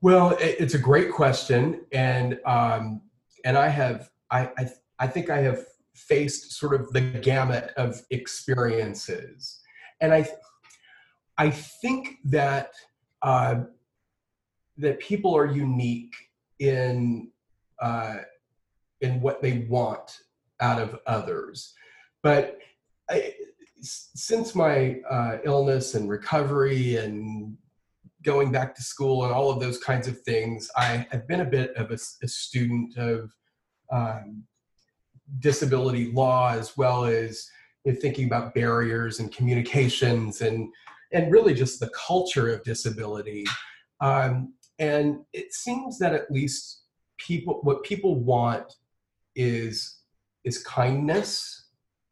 [0.00, 3.00] well it's a great question and um
[3.44, 4.70] and i have i i,
[5.00, 9.60] I think i have faced sort of the gamut of experiences
[10.00, 10.28] and i
[11.44, 12.72] i think that
[13.22, 13.56] uh
[14.80, 16.14] that people are unique
[16.58, 17.30] in
[17.80, 18.18] uh,
[19.00, 20.18] in what they want
[20.60, 21.74] out of others.
[22.22, 22.58] But
[23.08, 23.34] I,
[23.80, 27.56] since my uh, illness and recovery and
[28.22, 31.46] going back to school and all of those kinds of things, I have been a
[31.46, 33.34] bit of a, a student of
[33.90, 34.44] um,
[35.38, 37.48] disability law as well as
[38.02, 40.68] thinking about barriers and communications and
[41.12, 43.44] and really just the culture of disability.
[44.00, 46.80] Um, and it seems that at least
[47.18, 48.72] people what people want
[49.36, 50.00] is
[50.44, 51.66] is kindness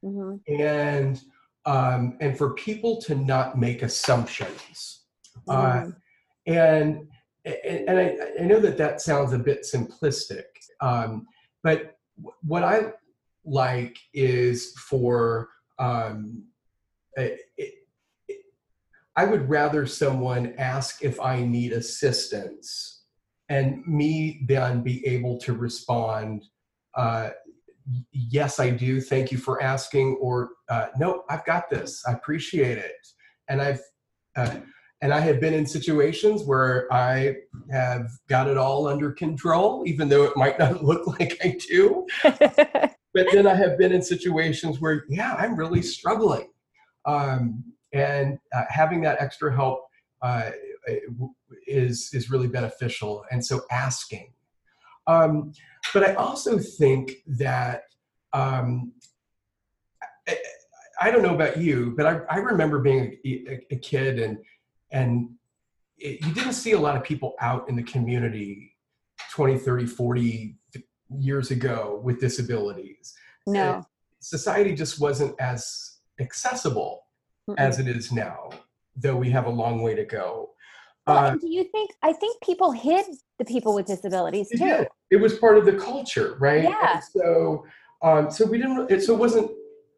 [0.04, 0.36] mm-hmm.
[0.60, 1.22] and
[1.64, 5.04] um, and for people to not make assumptions
[5.48, 5.90] uh, mm-hmm.
[5.90, 7.08] uh, and,
[7.44, 10.44] and, and I, I, know that that sounds a bit simplistic
[10.80, 11.26] um,
[11.62, 11.96] but
[12.42, 12.92] what i
[13.44, 16.44] like is for um,
[17.16, 17.40] it,
[19.18, 23.02] I would rather someone ask if I need assistance
[23.48, 26.44] and me then be able to respond,
[26.94, 27.30] uh,
[28.12, 29.00] yes, I do.
[29.00, 30.18] Thank you for asking.
[30.20, 32.00] Or uh, no, I've got this.
[32.06, 32.94] I appreciate it.
[33.48, 33.80] And I've,
[34.36, 34.54] uh,
[35.02, 37.38] and I have been in situations where I
[37.72, 42.06] have got it all under control, even though it might not look like I do.
[42.22, 46.52] but then I have been in situations where, yeah, I'm really struggling.
[47.04, 49.86] Um, and uh, having that extra help
[50.22, 50.50] uh,
[51.66, 54.32] is is really beneficial and so asking
[55.06, 55.52] um,
[55.92, 57.84] but i also think that
[58.32, 58.92] um,
[60.28, 60.36] I,
[61.00, 64.38] I, don't know about you, but I, I remember being a, a, kid and
[64.90, 65.30] and
[65.96, 68.76] it, you didn't see a lot of people out in the community
[69.32, 70.56] 20, 30, 40
[71.18, 73.14] years ago with disabilities.
[73.46, 73.76] No.
[73.76, 73.84] And
[74.20, 77.04] society just wasn't as accessible
[77.56, 78.50] as it is now,
[78.96, 80.50] though we have a long way to go.
[81.06, 81.90] Well, uh, do you think?
[82.02, 83.06] I think people hid
[83.38, 84.64] the people with disabilities too.
[84.64, 86.64] It, it was part of the culture, right?
[86.64, 86.94] Yeah.
[86.94, 87.64] And so,
[88.02, 88.90] um, so we didn't.
[88.90, 89.50] It, so it wasn't.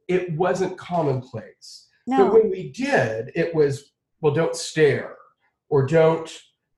[0.06, 1.88] It wasn't commonplace.
[2.06, 2.24] No.
[2.24, 5.16] But when we did, it was well, don't stare,
[5.68, 6.30] or don't.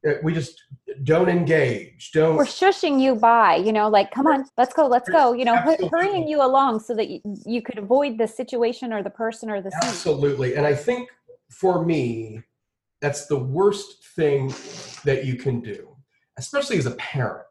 [0.07, 0.61] Uh, we just
[1.05, 2.11] don't engage.
[2.13, 2.37] Don't.
[2.37, 5.33] We're shushing you by, you know, like, come on, let's go, let's go.
[5.33, 5.89] You know, Absolutely.
[5.93, 9.63] hurrying you along so that you, you could avoid the situation or the person or
[9.63, 9.81] the scene.
[9.85, 11.09] Absolutely, and I think
[11.51, 12.43] for me,
[13.01, 14.49] that's the worst thing
[15.05, 15.97] that you can do,
[16.39, 17.47] especially as a parent.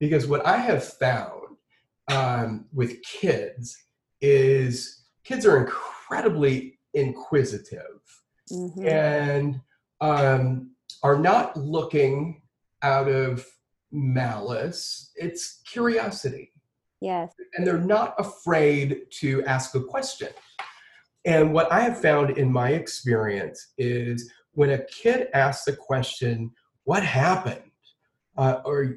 [0.00, 1.56] Because what I have found
[2.08, 3.76] um, with kids
[4.20, 8.00] is kids are incredibly inquisitive
[8.50, 8.86] mm-hmm.
[8.86, 9.60] and
[10.00, 10.70] um,
[11.02, 12.42] are not looking
[12.82, 13.46] out of
[13.92, 16.50] malice, it's curiosity.
[17.00, 17.32] Yes.
[17.54, 20.28] And they're not afraid to ask a question.
[21.24, 26.50] And what I have found in my experience is when a kid asks a question,
[26.84, 27.62] what happened?
[28.36, 28.96] Uh, or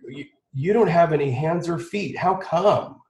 [0.53, 2.17] you don't have any hands or feet.
[2.17, 3.01] How come?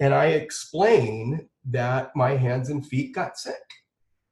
[0.00, 3.54] And I explain that my hands and feet got sick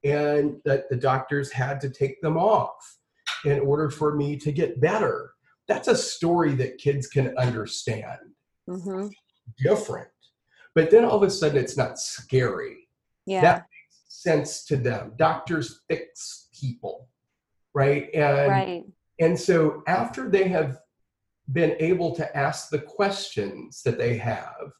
[0.02, 2.98] and that the doctors had to take them off
[3.44, 5.32] in order for me to get better.
[5.68, 8.18] That's a story that kids can understand.
[8.68, 9.08] Mm-hmm.
[9.58, 10.08] Different.
[10.74, 12.88] But then all of a sudden it's not scary.
[13.26, 13.40] Yeah.
[13.42, 15.12] That makes sense to them.
[15.16, 17.08] Doctors fix people
[17.74, 18.10] right?
[18.14, 18.84] And right.
[19.18, 20.78] and so after they have
[21.52, 24.72] been able to ask the questions that they have,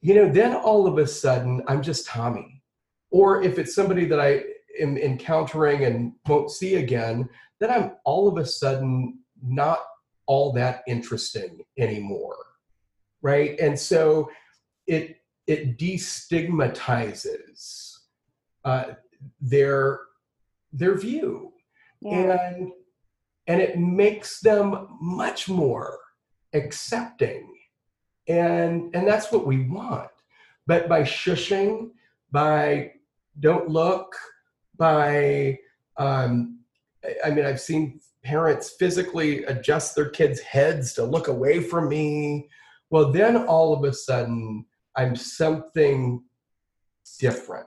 [0.00, 2.62] you know, then all of a sudden I'm just Tommy.
[3.10, 4.42] Or if it's somebody that I
[4.80, 7.28] am encountering and won't see again,
[7.60, 9.80] then I'm all of a sudden not
[10.26, 12.36] all that interesting anymore.
[13.22, 13.58] Right.
[13.60, 14.30] And so
[14.86, 17.98] it it destigmatizes
[18.64, 18.84] uh,
[19.40, 20.00] their
[20.72, 21.52] their view
[22.00, 22.48] yeah.
[22.48, 22.72] and
[23.46, 25.98] and it makes them much more
[26.52, 27.54] accepting
[28.28, 30.10] and and that's what we want
[30.66, 31.90] but by shushing
[32.30, 32.90] by
[33.40, 34.16] don't look
[34.78, 35.58] by
[35.96, 36.60] um,
[37.24, 42.48] i mean i've seen parents physically adjust their kids heads to look away from me
[42.90, 44.64] well then all of a sudden
[44.96, 46.22] i'm something
[47.20, 47.66] different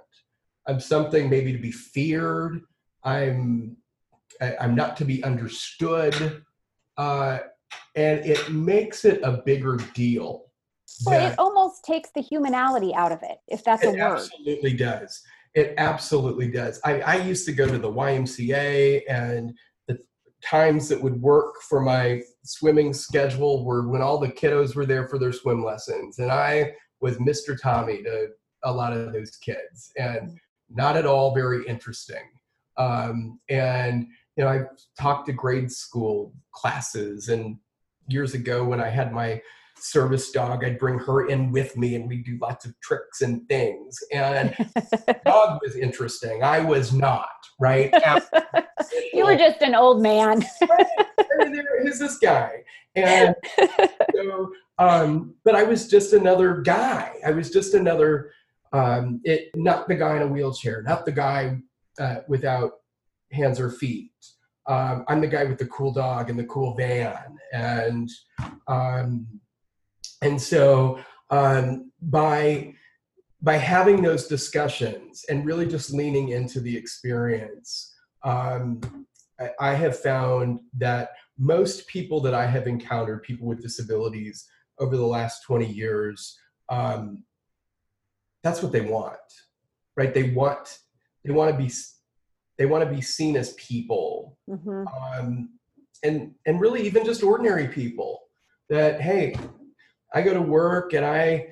[0.67, 2.61] i'm something maybe to be feared
[3.03, 3.77] I'm
[4.41, 6.43] I'm not to be understood,
[6.97, 7.39] uh,
[7.95, 10.45] and it makes it a bigger deal.
[11.05, 13.99] Well, it almost takes the humanality out of it, if that's a word.
[13.99, 15.21] Absolutely does.
[15.55, 16.79] It absolutely does.
[16.85, 19.51] I, I used to go to the YMCA, and
[19.87, 19.99] the
[20.43, 25.07] times that would work for my swimming schedule were when all the kiddos were there
[25.07, 27.59] for their swim lessons, and I was Mr.
[27.59, 28.27] Tommy to
[28.63, 30.37] a lot of those kids, and
[30.69, 32.23] not at all very interesting.
[32.77, 34.07] Um, and
[34.37, 34.61] you know, I
[34.99, 37.57] talked to grade school classes, and
[38.07, 39.41] years ago when I had my
[39.81, 43.47] service dog, I'd bring her in with me, and we'd do lots of tricks and
[43.47, 43.97] things.
[44.11, 44.55] And
[45.25, 46.43] dog was interesting.
[46.43, 47.93] I was not right.
[49.13, 50.45] you were just an old man.
[51.81, 52.63] Who's this guy?
[52.95, 53.35] And
[54.15, 57.15] so, um, but I was just another guy.
[57.25, 58.31] I was just another.
[58.71, 61.57] Um, it not the guy in a wheelchair, not the guy
[61.99, 62.73] uh, without
[63.31, 64.11] hands or feet.
[64.67, 68.09] Um, I'm the guy with the cool dog and the cool van, and
[68.67, 69.25] um,
[70.21, 72.73] and so um, by
[73.41, 78.81] by having those discussions and really just leaning into the experience, um,
[79.39, 84.45] I, I have found that most people that I have encountered, people with disabilities
[84.77, 87.23] over the last 20 years, um,
[88.43, 89.17] that's what they want,
[89.95, 90.13] right?
[90.13, 90.79] They want
[91.25, 91.71] they want to be
[92.57, 94.83] they want to be seen as people mm-hmm.
[94.87, 95.49] um,
[96.03, 98.21] and and really even just ordinary people
[98.69, 99.35] that hey
[100.13, 101.47] i go to work and i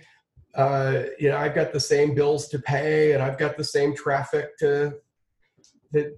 [0.55, 3.95] uh, you know i've got the same bills to pay and i've got the same
[3.95, 4.93] traffic to
[5.93, 6.12] to,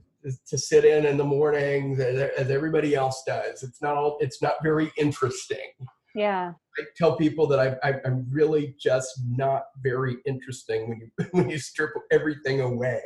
[0.47, 3.63] to sit in in the morning as everybody else does.
[3.63, 5.71] It's not all it's not very interesting.
[6.15, 6.53] Yeah.
[6.77, 11.49] I tell people that I, I, am really just not very interesting when you when
[11.49, 13.01] you strip everything away.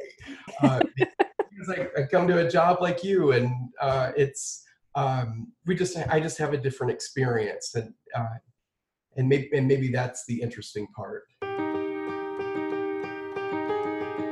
[0.62, 0.82] Uh,
[1.70, 4.64] I, I, come to a job like you, and uh, it's
[4.96, 8.36] um, we just I just have a different experience, and uh,
[9.18, 11.24] and maybe and maybe that's the interesting part.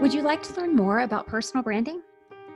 [0.01, 2.01] Would you like to learn more about personal branding?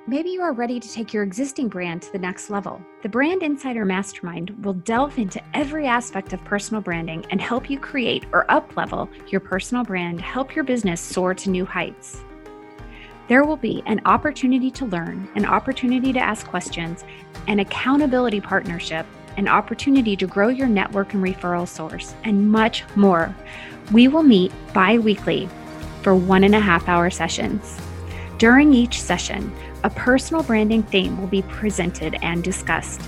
[0.07, 2.79] Maybe you are ready to take your existing brand to the next level.
[3.01, 7.79] The Brand Insider Mastermind will delve into every aspect of personal branding and help you
[7.79, 12.21] create or up level your personal brand, help your business soar to new heights.
[13.27, 17.03] There will be an opportunity to learn, an opportunity to ask questions,
[17.47, 19.07] an accountability partnership,
[19.37, 23.35] an opportunity to grow your network and referral source, and much more.
[23.91, 25.49] We will meet bi weekly
[26.01, 27.79] for one and a half hour sessions.
[28.37, 29.51] During each session,
[29.83, 33.01] a personal branding theme will be presented and discussed.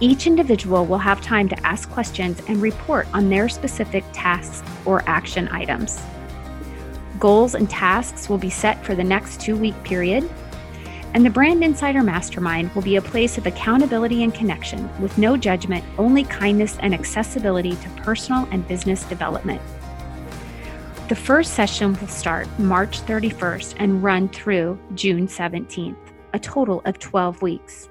[0.00, 5.02] Each individual will have time to ask questions and report on their specific tasks or
[5.06, 6.00] action items.
[7.18, 10.28] Goals and tasks will be set for the next two week period.
[11.12, 15.36] And the Brand Insider Mastermind will be a place of accountability and connection with no
[15.36, 19.60] judgment, only kindness and accessibility to personal and business development.
[21.08, 25.96] The first session will start March 31st and run through June 17th,
[26.32, 27.88] a total of 12 weeks.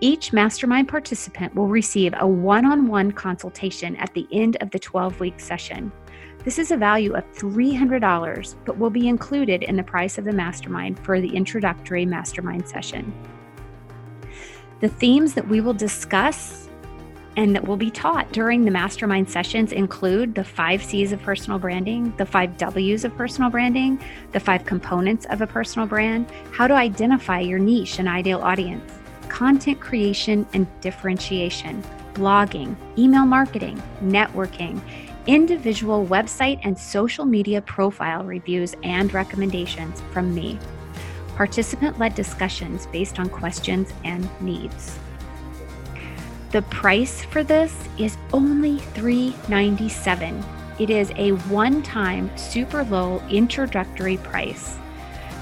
[0.00, 4.80] Each mastermind participant will receive a one on one consultation at the end of the
[4.80, 5.92] 12 week session.
[6.48, 10.32] This is a value of $300, but will be included in the price of the
[10.32, 13.12] mastermind for the introductory mastermind session.
[14.80, 16.70] The themes that we will discuss
[17.36, 21.58] and that will be taught during the mastermind sessions include the five C's of personal
[21.58, 26.66] branding, the five W's of personal branding, the five components of a personal brand, how
[26.66, 28.90] to identify your niche and ideal audience,
[29.28, 31.84] content creation and differentiation,
[32.14, 34.80] blogging, email marketing, networking,
[35.28, 40.58] individual website and social media profile reviews and recommendations from me.
[41.36, 44.98] Participant led discussions based on questions and needs.
[46.50, 50.42] The price for this is only 397.
[50.78, 54.78] It is a one time super low introductory price.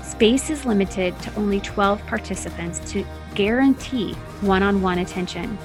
[0.03, 3.07] Space is limited to only 12 participants to
[3.37, 5.57] guarantee one on one attention.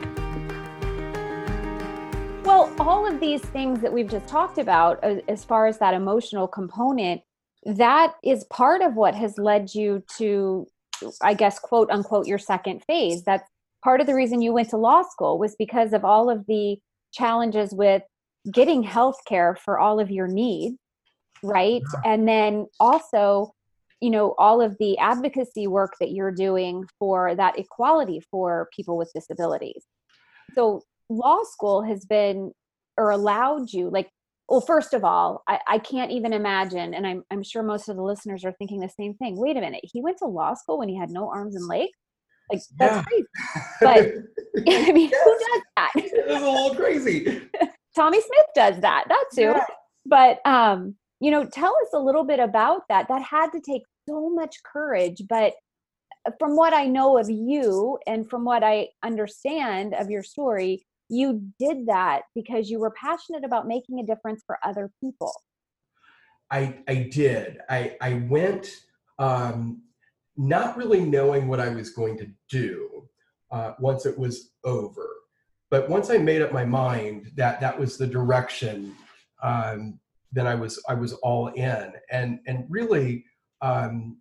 [2.45, 6.47] Well, all of these things that we've just talked about, as far as that emotional
[6.47, 7.21] component,
[7.65, 10.67] that is part of what has led you to,
[11.23, 13.23] I guess, quote unquote, your second phase.
[13.23, 13.49] That's
[13.83, 16.77] part of the reason you went to law school was because of all of the
[17.11, 18.03] challenges with
[18.53, 20.77] getting health care for all of your needs
[21.43, 22.13] right yeah.
[22.13, 23.53] and then also
[24.01, 28.97] you know all of the advocacy work that you're doing for that equality for people
[28.97, 29.83] with disabilities
[30.53, 32.51] so law school has been
[32.97, 34.09] or allowed you like
[34.49, 37.95] well first of all I, I can't even imagine and I'm, I'm sure most of
[37.95, 40.79] the listeners are thinking the same thing wait a minute he went to law school
[40.79, 41.91] when he had no arms and legs
[42.51, 43.03] like that's yeah.
[43.03, 43.25] crazy.
[43.81, 45.23] But I mean, yes.
[45.23, 45.91] who does that?
[45.95, 47.41] it's a little crazy.
[47.95, 49.05] Tommy Smith does that.
[49.07, 49.41] That too.
[49.41, 49.65] Yeah.
[50.05, 53.07] But um, you know, tell us a little bit about that.
[53.07, 55.53] That had to take so much courage, but
[56.27, 60.85] uh, from what I know of you and from what I understand of your story,
[61.09, 65.33] you did that because you were passionate about making a difference for other people.
[66.51, 67.59] I I did.
[67.69, 68.69] I I went
[69.19, 69.81] um
[70.37, 73.07] not really knowing what I was going to do
[73.51, 75.07] uh, once it was over.
[75.69, 78.95] But once I made up my mind that that was the direction,
[79.41, 79.99] um,
[80.31, 81.93] then I was I was all in.
[82.11, 83.25] And and really,
[83.61, 84.17] um,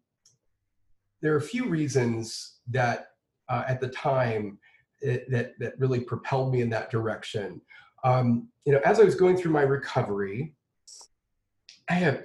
[1.21, 3.09] there are a few reasons that
[3.49, 4.59] uh, at the time
[5.05, 7.61] that that really propelled me in that direction.
[8.05, 10.55] Um, you know, as I was going through my recovery,
[11.89, 12.25] I had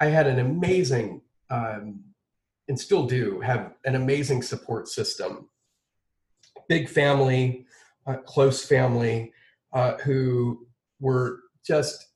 [0.00, 2.04] I had an amazing um,
[2.68, 5.48] and still do have an amazing support system.
[6.68, 7.66] Big family,
[8.06, 9.32] uh, close family,
[9.72, 10.66] uh, who
[11.00, 12.08] were just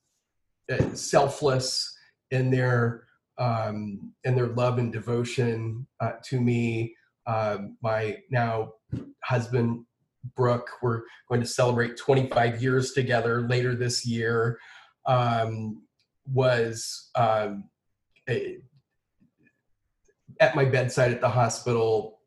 [0.71, 1.95] uh, selfless
[2.31, 3.05] in their
[3.37, 6.95] um, in their love and devotion uh, to me.
[7.27, 8.73] Um, my now
[9.23, 9.85] husband
[10.35, 14.59] Brooke, we're going to celebrate 25 years together later this year.
[15.05, 15.83] Um,
[16.25, 17.69] was um,
[18.29, 18.57] a,
[20.39, 22.19] at my bedside at the hospital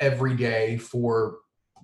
[0.00, 1.38] every day for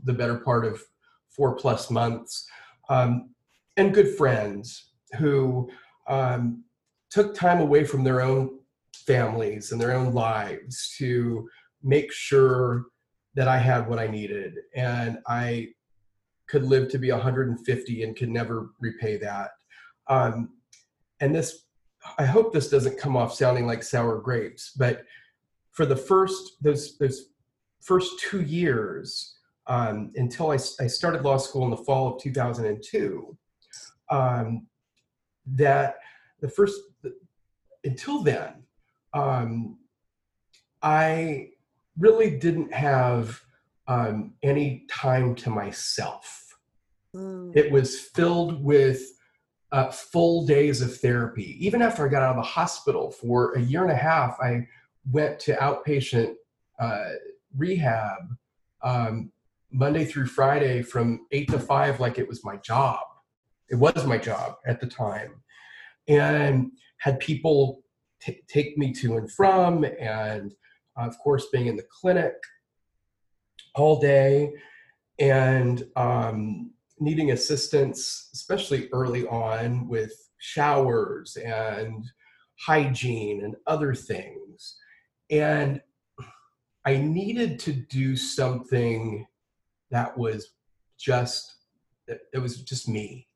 [0.04, 0.82] the better part of
[1.30, 2.46] four plus months.
[2.88, 3.30] Um,
[3.76, 5.70] and good friends who
[6.08, 6.64] um,
[7.10, 8.58] took time away from their own
[9.06, 11.48] families and their own lives to
[11.82, 12.86] make sure
[13.34, 14.56] that I had what I needed.
[14.74, 15.68] And I
[16.48, 19.50] could live to be 150 and could never repay that.
[20.08, 20.50] Um,
[21.20, 21.64] and this,
[22.18, 25.04] I hope this doesn't come off sounding like sour grapes, but
[25.70, 27.30] for the first, those, those
[27.80, 33.38] first two years, um, until I, I, started law school in the fall of 2002,
[34.10, 34.66] um,
[35.46, 35.94] that
[36.40, 36.80] the first,
[37.84, 38.64] until then,
[39.14, 39.78] um,
[40.82, 41.50] I
[42.02, 43.40] really didn't have
[43.86, 46.58] um, any time to myself.
[47.14, 47.56] Mm.
[47.56, 49.00] It was filled with
[49.70, 51.56] uh, full days of therapy.
[51.64, 54.66] Even after I got out of the hospital for a year and a half, I
[55.10, 56.34] went to outpatient
[56.80, 57.10] uh,
[57.56, 58.36] rehab
[58.82, 59.30] um,
[59.70, 63.00] Monday through Friday from eight to five, like it was my job.
[63.70, 65.42] It was my job at the time.
[66.08, 67.82] And had people
[68.20, 70.52] t- take me to and from, and
[70.96, 72.34] of course, being in the clinic
[73.74, 74.52] all day
[75.18, 82.04] and um, needing assistance, especially early on with showers and
[82.58, 84.76] hygiene and other things.
[85.30, 85.80] And
[86.84, 89.26] I needed to do something
[89.90, 90.50] that was
[90.98, 91.54] just,
[92.06, 93.28] it was just me.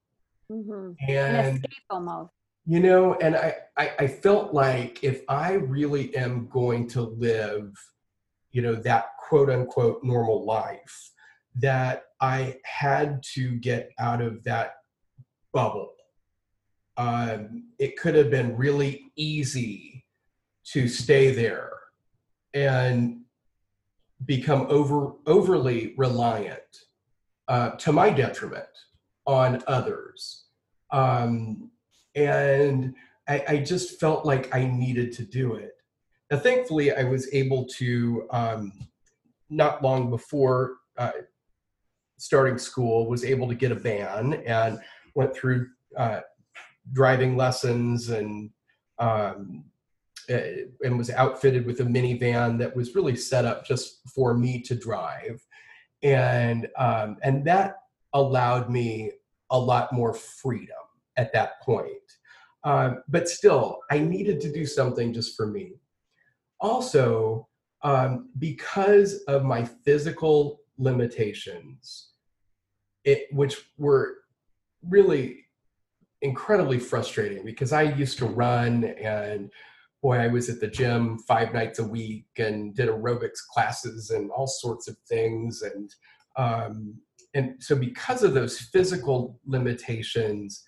[0.50, 0.92] Mm-hmm.
[1.09, 2.32] And, escape almost
[2.66, 7.72] you know and I, I, I felt like if i really am going to live
[8.50, 11.12] you know that quote unquote normal life
[11.54, 14.74] that i had to get out of that
[15.56, 15.94] bubble.
[16.98, 20.04] Um, it could have been really easy
[20.72, 21.72] to stay there
[22.52, 23.22] and
[24.26, 26.72] become over overly reliant
[27.48, 28.74] uh, to my detriment
[29.26, 30.44] on others.
[30.92, 31.70] Um,
[32.16, 32.94] and
[33.28, 35.74] I, I, just felt like I needed to do it.
[36.30, 38.72] Now, thankfully, I was able to, um,
[39.50, 41.12] not long before uh,
[42.16, 44.80] starting school, was able to get a van and
[45.14, 46.20] went through uh,
[46.92, 48.50] driving lessons and
[48.98, 49.64] um,
[50.30, 54.62] eh, and was outfitted with a minivan that was really set up just for me
[54.62, 55.44] to drive,
[56.02, 57.82] and um, and that
[58.14, 59.12] allowed me
[59.50, 60.86] a lot more freedom
[61.16, 61.90] at that point.
[62.64, 65.74] Uh, but still, I needed to do something just for me.
[66.60, 67.48] Also,
[67.82, 72.10] um, because of my physical limitations,
[73.04, 74.14] it, which were
[74.82, 75.44] really
[76.22, 79.50] incredibly frustrating because I used to run and
[80.02, 84.30] boy, I was at the gym five nights a week and did aerobics classes and
[84.30, 85.62] all sorts of things.
[85.62, 85.94] And,
[86.36, 86.94] um,
[87.34, 90.64] and so because of those physical limitations,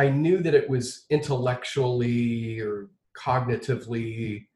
[0.00, 4.46] I knew that it was intellectually or cognitively,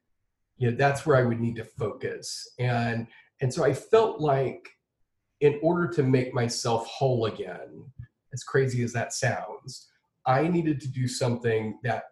[0.57, 2.49] you know, that's where I would need to focus.
[2.59, 3.07] And
[3.43, 4.71] and so I felt like
[5.41, 7.85] in order to make myself whole again,
[8.33, 9.91] as crazy as that sounds,
[10.25, 12.05] I needed to do something that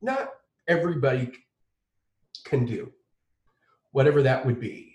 [0.00, 0.30] not
[0.68, 1.32] everybody
[2.44, 2.92] can do,
[3.90, 4.94] whatever that would be.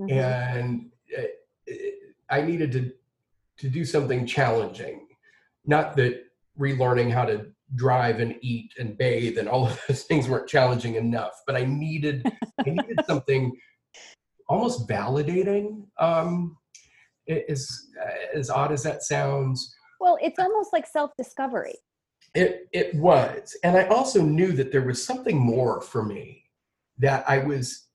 [0.00, 0.18] Mm-hmm.
[0.18, 1.34] And it,
[1.68, 1.94] it,
[2.28, 2.92] I needed to
[3.58, 5.06] to do something challenging.
[5.64, 6.23] Not that
[6.58, 10.94] relearning how to drive and eat and bathe and all of those things weren't challenging
[10.94, 12.24] enough but i needed
[12.60, 13.52] i needed something
[14.48, 16.56] almost validating um
[17.28, 17.88] as
[18.34, 19.74] as odd as that sounds.
[20.00, 21.76] Well it's almost like self-discovery.
[22.34, 26.42] It it was and i also knew that there was something more for me
[26.98, 27.86] that i was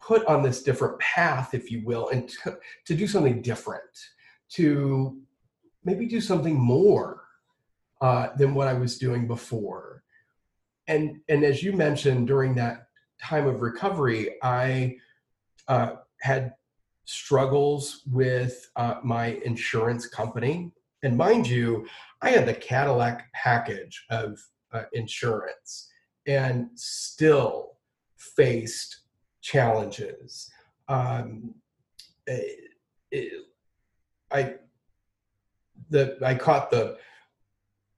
[0.00, 3.82] put on this different path if you will and to, to do something different
[4.50, 5.18] to
[5.84, 7.24] maybe do something more
[8.00, 10.02] uh, than what I was doing before.
[10.88, 12.88] And and as you mentioned, during that
[13.22, 14.96] time of recovery, I
[15.68, 16.54] uh, had
[17.04, 20.72] struggles with uh, my insurance company.
[21.02, 21.86] And mind you,
[22.20, 24.40] I had the Cadillac package of
[24.72, 25.88] uh, insurance
[26.26, 27.76] and still
[28.16, 29.00] faced
[29.40, 30.50] challenges.
[30.88, 31.54] Um,
[32.26, 32.70] it,
[33.10, 33.32] it,
[34.30, 34.54] I
[35.92, 36.96] the I caught the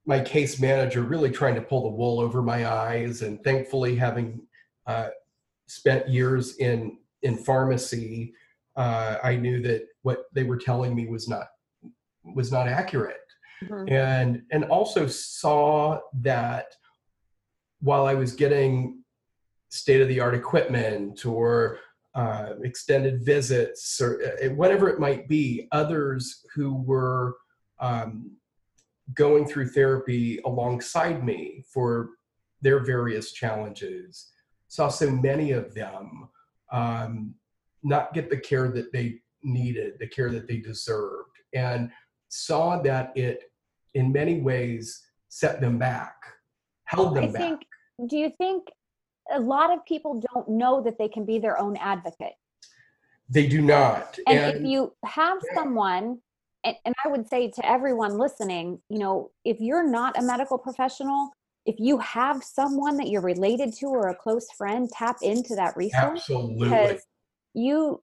[0.06, 4.42] my case manager really trying to pull the wool over my eyes, and thankfully, having
[4.86, 5.08] uh,
[5.66, 8.34] spent years in in pharmacy,
[8.76, 11.46] uh, I knew that what they were telling me was not
[12.22, 13.16] was not accurate,
[13.62, 13.88] mm-hmm.
[13.92, 16.66] and and also saw that
[17.80, 19.02] while I was getting
[19.70, 21.78] state of the art equipment or
[22.14, 27.36] uh, extended visits or uh, whatever it might be, others who were
[27.84, 28.30] um,
[29.14, 32.10] going through therapy alongside me for
[32.62, 34.30] their various challenges.
[34.68, 36.28] Saw so many of them
[36.72, 37.34] um,
[37.82, 41.90] not get the care that they needed, the care that they deserved, and
[42.28, 43.42] saw that it,
[43.92, 46.14] in many ways, set them back,
[46.84, 47.42] held them I back.
[47.42, 47.60] think,
[48.08, 48.64] do you think
[49.30, 52.32] a lot of people don't know that they can be their own advocate?
[53.28, 54.18] They do not.
[54.26, 56.20] And, if you have someone,
[56.64, 60.58] and, and I would say to everyone listening, you know, if you're not a medical
[60.58, 61.30] professional,
[61.66, 65.76] if you have someone that you're related to or a close friend, tap into that
[65.76, 66.68] resource absolutely.
[66.68, 67.06] because
[67.54, 68.02] you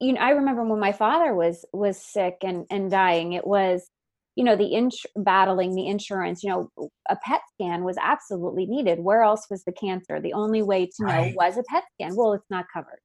[0.00, 3.88] you know i remember when my father was was sick and and dying it was
[4.36, 6.68] you know the ins- battling the insurance you know
[7.08, 11.06] a pet scan was absolutely needed where else was the cancer the only way to
[11.06, 11.34] know Right.
[11.36, 13.00] was a pet scan well it's not covered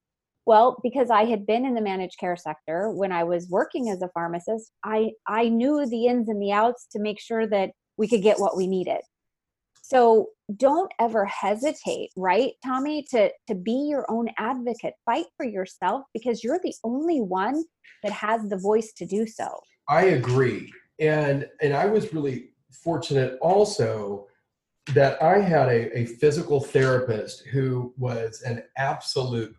[0.48, 4.02] well because i had been in the managed care sector when i was working as
[4.02, 8.08] a pharmacist i i knew the ins and the outs to make sure that we
[8.08, 9.02] could get what we needed.
[9.82, 14.94] So don't ever hesitate right tommy to to be your own advocate.
[15.06, 17.64] Fight for yourself because you're the only one
[18.04, 19.60] that has the voice to do so.
[19.90, 20.72] I agree.
[21.00, 24.28] And and I was really fortunate also
[24.94, 29.56] that I had a, a physical therapist who was an absolute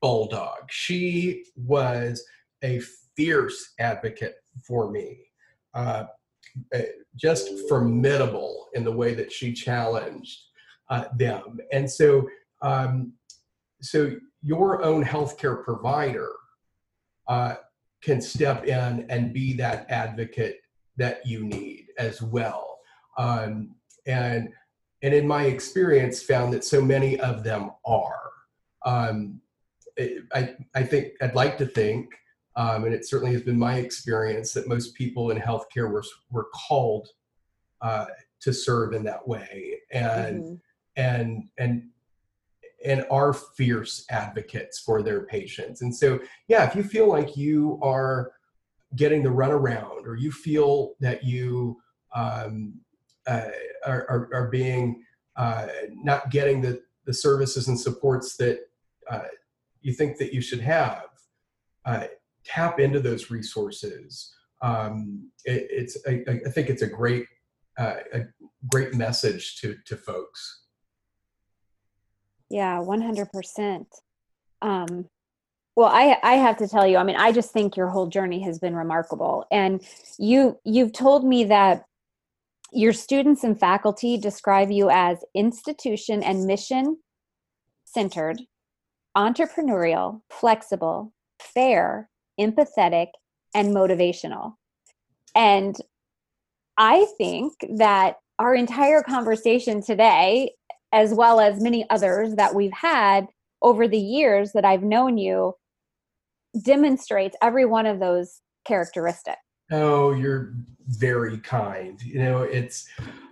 [0.00, 0.70] bulldog.
[0.70, 2.24] She was
[2.62, 2.80] a
[3.16, 4.36] fierce advocate
[4.66, 5.18] for me.
[5.74, 6.04] Uh,
[6.72, 6.86] eh,
[7.16, 10.38] just formidable in the way that she challenged
[10.88, 11.58] uh, them.
[11.72, 12.28] And so
[12.62, 13.12] um,
[13.82, 16.30] so your own healthcare provider
[17.28, 17.54] uh,
[18.02, 20.60] can step in and be that advocate
[20.96, 22.78] that you need as well.
[23.18, 23.74] Um,
[24.06, 24.50] and
[25.02, 28.30] and in my experience, found that so many of them are.
[28.84, 29.40] Um,
[30.34, 32.10] I I think I'd like to think,
[32.56, 36.48] um, and it certainly has been my experience that most people in healthcare were were
[36.54, 37.08] called
[37.80, 38.06] uh,
[38.40, 40.60] to serve in that way, and Mhm.
[40.96, 41.88] and and
[42.84, 45.82] and are fierce advocates for their patients.
[45.82, 46.18] And so,
[46.48, 48.32] yeah, if you feel like you are
[48.96, 51.80] getting the runaround, or you feel that you
[52.14, 52.80] um,
[53.26, 53.48] uh,
[53.86, 55.04] are, are, are being
[55.36, 58.60] uh, not getting the the services and supports that
[59.10, 59.22] uh,
[59.82, 61.04] you think that you should have,
[61.84, 62.04] uh,
[62.44, 64.34] tap into those resources.
[64.62, 67.26] Um, it, it's I, I think it's a great
[67.78, 68.20] uh, a
[68.68, 70.64] great message to to folks.
[72.50, 73.86] Yeah, 100%.
[74.60, 75.06] Um,
[75.76, 78.42] well, I I have to tell you, I mean, I just think your whole journey
[78.42, 79.46] has been remarkable.
[79.50, 79.82] And
[80.18, 81.84] you you've told me that
[82.72, 86.98] your students and faculty describe you as institution and mission
[87.84, 88.40] centered,
[89.16, 92.08] entrepreneurial, flexible, fair,
[92.40, 93.08] empathetic,
[93.54, 94.54] and motivational.
[95.34, 95.76] And
[96.76, 100.52] I think that our entire conversation today
[100.92, 103.28] as well as many others that we've had
[103.62, 105.54] over the years that I've known you,
[106.62, 109.38] demonstrates every one of those characteristics.
[109.70, 110.54] Oh, you're
[110.88, 112.02] very kind.
[112.02, 112.88] You know, it's,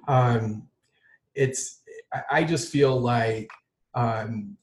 [0.06, 0.68] um,
[1.34, 1.80] it's.
[2.30, 3.50] I- just feel like
[3.94, 4.56] um,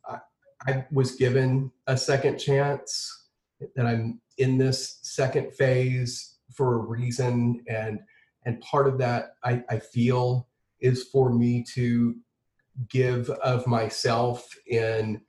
[0.67, 3.23] I, was given a second chance.
[3.75, 7.99] That I'm in this second phase for a reason, and
[8.45, 10.47] and part of that I, I feel
[10.81, 12.15] is for me to
[12.89, 15.21] give of myself in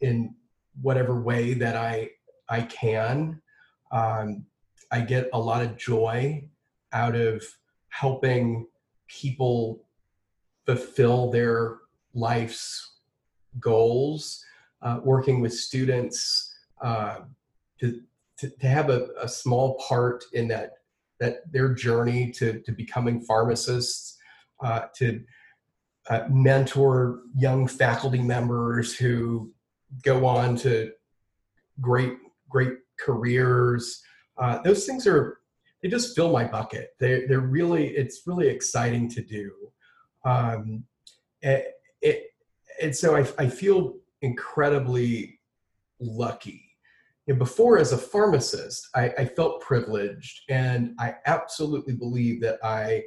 [0.00, 0.34] in
[0.82, 2.10] whatever way that I
[2.48, 3.40] I can.
[3.92, 4.46] Um,
[4.92, 6.44] I get a lot of joy
[6.92, 7.42] out of
[7.88, 8.66] helping
[9.08, 9.84] people
[10.66, 11.78] fulfill their
[12.14, 12.98] life's
[13.58, 14.44] goals,
[14.82, 17.20] uh, working with students uh,
[17.78, 18.00] to,
[18.38, 20.72] to, to have a, a small part in that
[21.20, 24.16] that their journey to, to becoming pharmacists,
[24.64, 25.22] uh, to
[26.08, 29.52] uh, mentor young faculty members who
[30.02, 30.90] go on to
[31.80, 32.14] great
[32.48, 34.02] great careers.
[34.38, 35.38] Uh, those things are
[35.82, 36.94] they just fill my bucket.
[36.98, 39.52] They they're really it's really exciting to do.
[40.24, 40.84] Um,
[41.42, 42.24] it, it,
[42.82, 45.40] and so I, I feel incredibly
[46.00, 46.64] lucky.
[47.28, 53.04] And before, as a pharmacist, I, I felt privileged, and I absolutely believe that I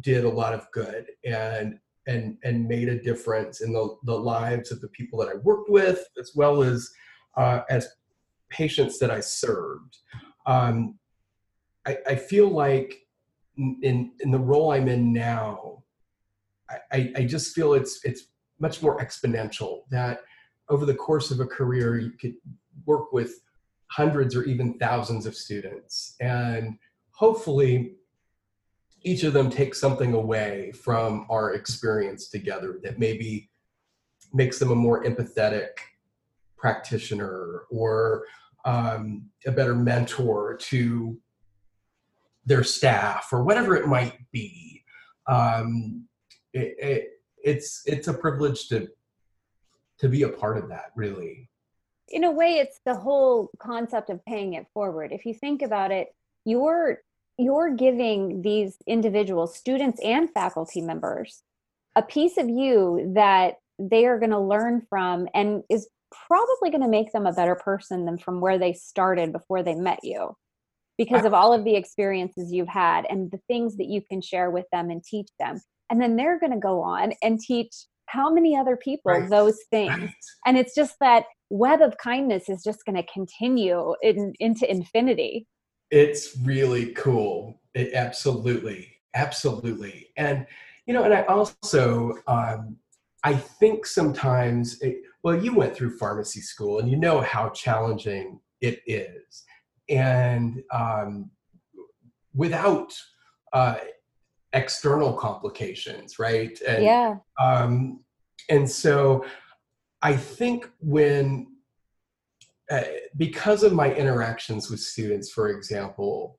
[0.00, 4.72] did a lot of good and and and made a difference in the, the lives
[4.72, 6.90] of the people that I worked with, as well as
[7.36, 7.88] uh, as
[8.48, 9.98] patients that I served.
[10.46, 10.98] Um,
[11.86, 13.06] I, I feel like
[13.58, 15.82] in in the role I'm in now,
[16.92, 18.28] I, I just feel it's it's
[18.58, 19.80] much more exponential.
[19.90, 20.20] That
[20.70, 22.34] over the course of a career, you could
[22.86, 23.42] work with
[23.88, 26.78] hundreds or even thousands of students, and
[27.12, 27.96] hopefully,
[29.02, 33.50] each of them take something away from our experience together that maybe
[34.32, 35.70] makes them a more empathetic
[36.56, 38.24] practitioner or
[38.64, 41.18] um, a better mentor to
[42.44, 44.84] their staff or whatever it might be.
[45.26, 46.06] Um,
[46.52, 47.08] it, it,
[47.42, 48.88] it's it's a privilege to
[50.00, 51.48] to be a part of that, really.
[52.08, 55.12] In a way, it's the whole concept of paying it forward.
[55.12, 56.08] If you think about it,
[56.44, 56.98] you're
[57.38, 61.42] you're giving these individuals, students and faculty members,
[61.96, 65.88] a piece of you that they are going to learn from and is
[66.26, 69.74] probably going to make them a better person than from where they started before they
[69.74, 70.36] met you
[70.98, 74.50] because of all of the experiences you've had and the things that you can share
[74.50, 77.74] with them and teach them and then they're going to go on and teach
[78.10, 79.28] how many other people right.
[79.28, 80.00] those things?
[80.00, 80.14] Right.
[80.46, 85.46] and it's just that web of kindness is just going to continue in, into infinity.
[85.90, 87.60] It's really cool.
[87.74, 88.96] It, absolutely.
[89.14, 90.08] Absolutely.
[90.16, 90.46] And
[90.86, 92.76] you know and i also um,
[93.22, 98.40] i think sometimes it, well you went through pharmacy school and you know how challenging
[98.60, 99.44] it is.
[99.88, 101.30] And um,
[102.34, 102.92] without
[103.52, 103.76] uh,
[104.52, 106.60] external complications right?
[106.66, 107.16] And, yeah.
[107.38, 108.00] um,
[108.48, 109.24] and so
[110.02, 111.46] i think when
[112.70, 112.82] uh,
[113.16, 116.38] because of my interactions with students for example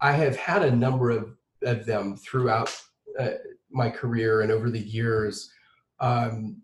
[0.00, 2.74] i have had a number of, of them throughout
[3.18, 3.30] uh,
[3.70, 5.50] my career and over the years
[6.00, 6.62] um,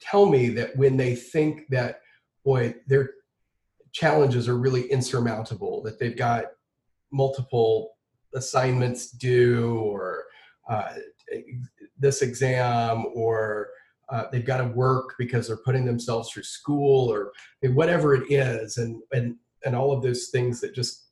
[0.00, 2.00] tell me that when they think that
[2.44, 3.10] boy their
[3.92, 6.46] challenges are really insurmountable that they've got
[7.12, 7.90] multiple
[8.34, 10.24] assignments due or
[10.68, 10.94] uh,
[11.98, 13.68] this exam or
[14.08, 17.32] uh, they've got to work because they're putting themselves through school or
[17.72, 21.04] whatever it is and and and all of those things that just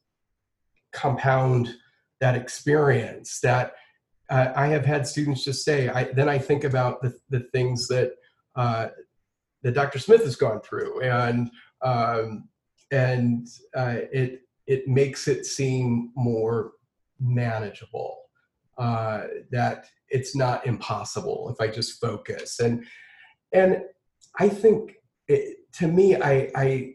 [0.93, 1.77] compound
[2.21, 3.75] that experience that
[4.29, 7.89] uh, I have had students just say, I, then I think about the, the things
[7.89, 8.13] that
[8.55, 8.89] uh,
[9.63, 9.99] that Dr.
[9.99, 11.51] Smith has gone through, and
[11.83, 12.49] um,
[12.91, 16.73] and uh, it it makes it seem more
[17.21, 18.19] manageable.
[18.79, 22.85] Uh, that it's not impossible if I just focus, and
[23.53, 23.83] and
[24.39, 24.93] I think
[25.29, 26.95] it, to me, I I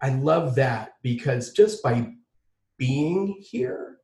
[0.00, 2.12] I love that because just by
[2.78, 3.98] being here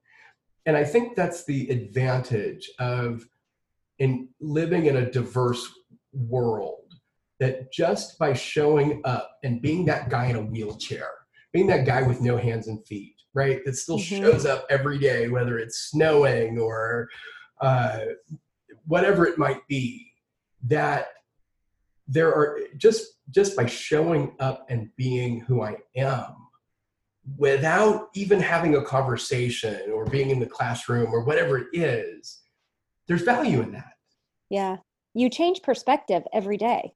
[0.66, 3.27] and I think that's the advantage of
[3.99, 5.68] in living in a diverse
[6.12, 6.95] world
[7.39, 11.11] that just by showing up and being that guy in a wheelchair,
[11.55, 14.22] being that guy with no hands and feet, right, that still mm-hmm.
[14.22, 17.09] shows up every day, whether it's snowing or
[17.62, 18.00] uh,
[18.86, 20.12] whatever it might be,
[20.64, 21.07] that
[22.07, 26.34] there are just just by showing up and being who I am,
[27.38, 32.42] without even having a conversation or being in the classroom or whatever it is,
[33.09, 33.94] there's value in that.
[34.50, 34.76] Yeah.
[35.14, 36.92] You change perspective every day.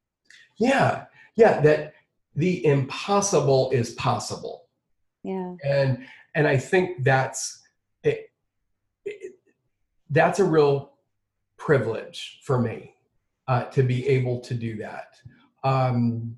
[0.59, 1.06] Yeah.
[1.36, 1.61] Yeah.
[1.62, 1.94] That
[2.35, 4.66] the impossible is possible.
[5.24, 5.55] Yeah.
[5.64, 7.62] And and I think that's
[8.03, 8.31] it,
[9.05, 9.33] it
[10.11, 10.93] that's a real
[11.57, 12.95] privilege for me
[13.49, 15.16] uh, to be able to do that.
[15.64, 16.37] Um,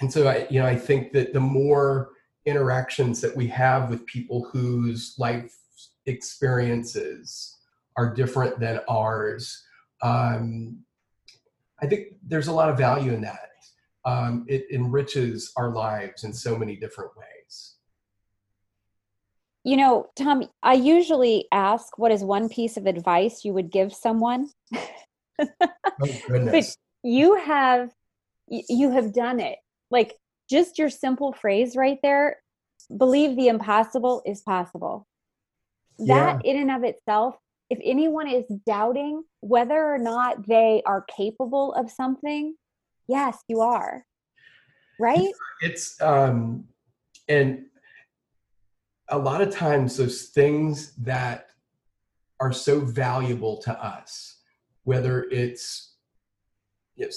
[0.00, 2.10] and so I, you know, I think that the more
[2.46, 5.54] interactions that we have with people whose life
[6.06, 7.58] experiences
[7.96, 9.62] are different than ours.
[10.02, 10.78] Um,
[11.82, 13.49] I think there's a lot of value in that.
[14.04, 17.74] Um, it enriches our lives in so many different ways.
[19.62, 23.92] You know, Tom, I usually ask what is one piece of advice you would give
[23.92, 24.48] someone?
[24.74, 25.48] oh,
[26.26, 26.50] goodness.
[26.50, 27.90] But you have
[28.48, 29.58] you have done it.
[29.90, 30.16] Like
[30.48, 32.38] just your simple phrase right there
[32.96, 35.06] believe the impossible is possible
[35.98, 36.50] that yeah.
[36.50, 37.36] in and of itself
[37.68, 42.54] if anyone is doubting whether or not they are capable of something
[43.10, 44.04] yes you are
[44.98, 45.32] right
[45.62, 46.64] it's um
[47.28, 47.66] and
[49.08, 51.48] a lot of times those things that
[52.38, 54.36] are so valuable to us
[54.84, 55.94] whether it's
[56.96, 57.10] you know,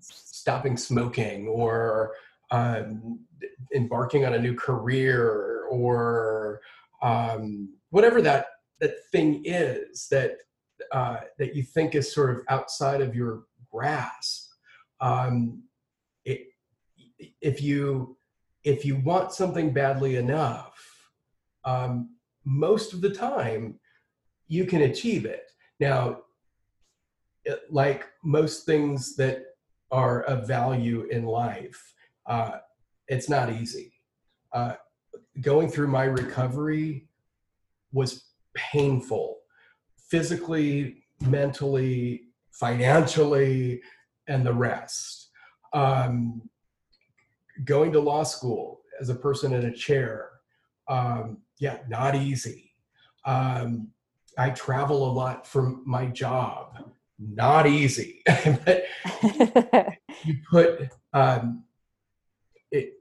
[0.00, 2.12] stopping smoking or
[2.50, 3.20] um,
[3.74, 6.60] embarking on a new career or
[7.02, 8.46] um, whatever that
[8.80, 10.36] that thing is that
[10.92, 14.43] uh, that you think is sort of outside of your grasp.
[15.04, 15.64] Um,
[16.24, 16.46] it,
[17.42, 18.16] if you
[18.64, 20.74] if you want something badly enough,
[21.66, 23.78] um, most of the time
[24.48, 25.50] you can achieve it.
[25.78, 26.22] Now,
[27.44, 29.42] it, like most things that
[29.90, 31.94] are of value in life,
[32.26, 32.52] uh,
[33.06, 33.92] it's not easy.
[34.54, 34.76] Uh,
[35.42, 37.08] going through my recovery
[37.92, 38.24] was
[38.54, 39.40] painful
[40.08, 43.82] physically, mentally, financially,
[44.28, 45.28] and the rest.
[45.72, 46.48] Um,
[47.64, 50.30] going to law school as a person in a chair,
[50.88, 52.72] um, yeah, not easy.
[53.24, 53.88] Um,
[54.36, 58.22] I travel a lot for my job, not easy.
[58.64, 58.84] but
[60.24, 61.64] you put um,
[62.70, 62.94] it,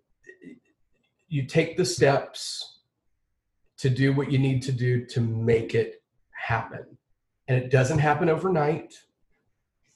[1.27, 2.79] you take the steps
[3.77, 6.01] to do what you need to do to make it
[6.31, 6.85] happen.
[7.47, 8.93] And it doesn't happen overnight.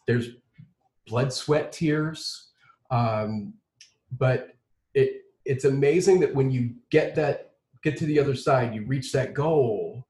[0.07, 0.29] There's
[1.07, 2.49] blood, sweat, tears.
[2.91, 3.53] Um,
[4.17, 4.55] but
[4.93, 7.51] it it's amazing that when you get that
[7.83, 10.05] get to the other side, you reach that goal.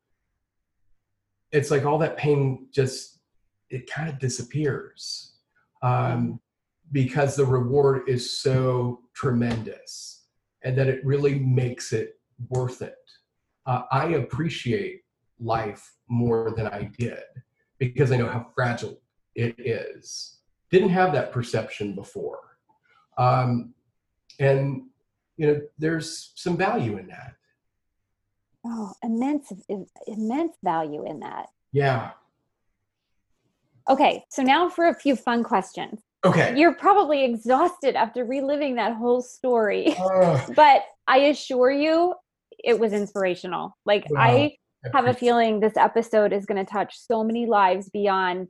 [1.51, 3.19] It's like all that pain just
[3.69, 5.33] it kind of disappears
[5.81, 6.39] um,
[6.91, 10.23] because the reward is so tremendous,
[10.63, 12.19] and that it really makes it
[12.49, 12.95] worth it.
[13.65, 15.01] Uh, I appreciate
[15.39, 17.23] life more than I did
[17.79, 18.99] because I know how fragile
[19.35, 20.36] it is.
[20.71, 22.39] Didn't have that perception before.
[23.17, 23.73] Um,
[24.39, 24.83] and,
[25.37, 27.33] you know, there's some value in that.
[28.65, 29.51] Oh, immense,
[30.07, 31.47] immense value in that.
[31.71, 32.11] Yeah.
[33.89, 36.01] Okay, so now for a few fun questions.
[36.25, 36.53] Okay.
[36.57, 42.13] You're probably exhausted after reliving that whole story, Uh, but I assure you
[42.63, 43.77] it was inspirational.
[43.85, 44.21] Like, Wow.
[44.21, 48.47] I I have a feeling this episode is going to touch so many lives beyond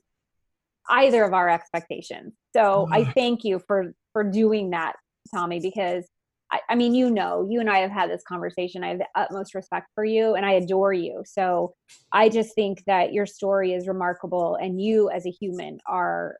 [0.89, 2.33] either of our expectations.
[2.55, 4.93] So oh, I thank you for for doing that,
[5.33, 6.07] Tommy, because
[6.51, 8.83] I, I mean, you know, you and I have had this conversation.
[8.83, 11.23] I have the utmost respect for you and I adore you.
[11.25, 11.73] So
[12.11, 16.37] I just think that your story is remarkable and you as a human are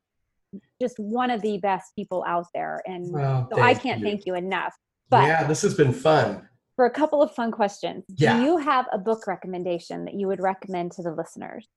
[0.81, 2.81] just one of the best people out there.
[2.85, 4.05] And Well, so I can't you.
[4.05, 4.73] thank you enough.
[5.09, 6.47] But yeah, this has been fun.
[6.77, 8.37] for a couple of fun questions, Yeah.
[8.37, 11.67] do you have a book recommendation that you would recommend to the listeners?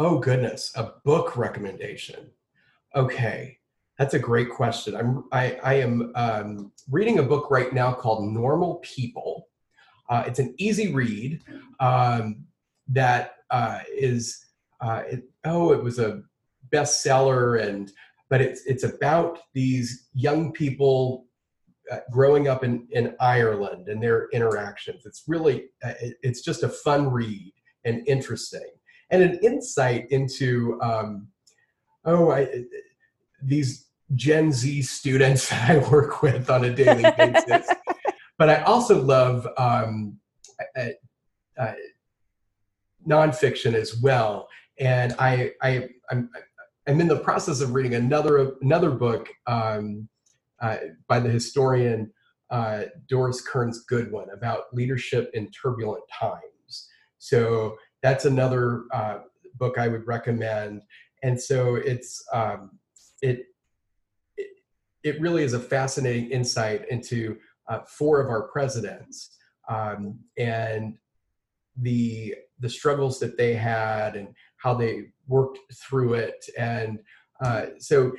[0.00, 2.30] Oh goodness, a book recommendation.
[2.94, 3.58] Okay,
[3.98, 4.94] that's a great question.
[4.94, 9.48] I'm I, I am um, reading a book right now called Normal People.
[10.08, 11.42] Uh, it's an easy read
[11.80, 12.44] um,
[12.86, 14.46] that uh, is
[14.80, 16.22] uh, it, oh it was a
[16.72, 17.90] bestseller and
[18.30, 21.26] but it's it's about these young people
[21.90, 25.06] uh, growing up in in Ireland and their interactions.
[25.06, 27.52] It's really uh, it's just a fun read
[27.84, 28.77] and interesting
[29.10, 31.28] and an insight into um,
[32.04, 32.64] oh I,
[33.42, 37.68] these Gen Z students that I work with on a daily basis.
[38.38, 40.18] but I also love um,
[40.76, 40.88] uh,
[41.58, 41.72] uh,
[43.06, 44.48] nonfiction as well,
[44.78, 46.30] and I, I I'm
[46.86, 50.08] I'm in the process of reading another another book um,
[50.60, 52.12] uh, by the historian
[52.50, 56.88] uh, Doris Kearns Goodwin about leadership in turbulent times.
[57.18, 57.76] So
[58.08, 59.18] that's another uh,
[59.58, 60.82] book I would recommend.
[61.22, 62.78] And so it's um,
[63.20, 63.46] it,
[64.38, 64.48] it
[65.02, 67.36] it really is a fascinating insight into
[67.68, 69.36] uh, four of our presidents
[69.68, 70.96] um, and
[71.76, 76.44] the the struggles that they had and how they worked through it.
[76.56, 77.00] And
[77.44, 78.12] uh, so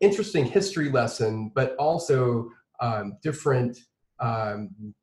[0.00, 2.48] interesting history lesson, but also
[2.80, 3.76] um, different
[4.20, 4.94] um,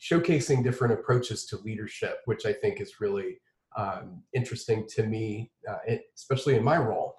[0.00, 3.40] showcasing different approaches to leadership, which I think is really
[3.78, 7.14] um, interesting to me, uh, it- especially in my role.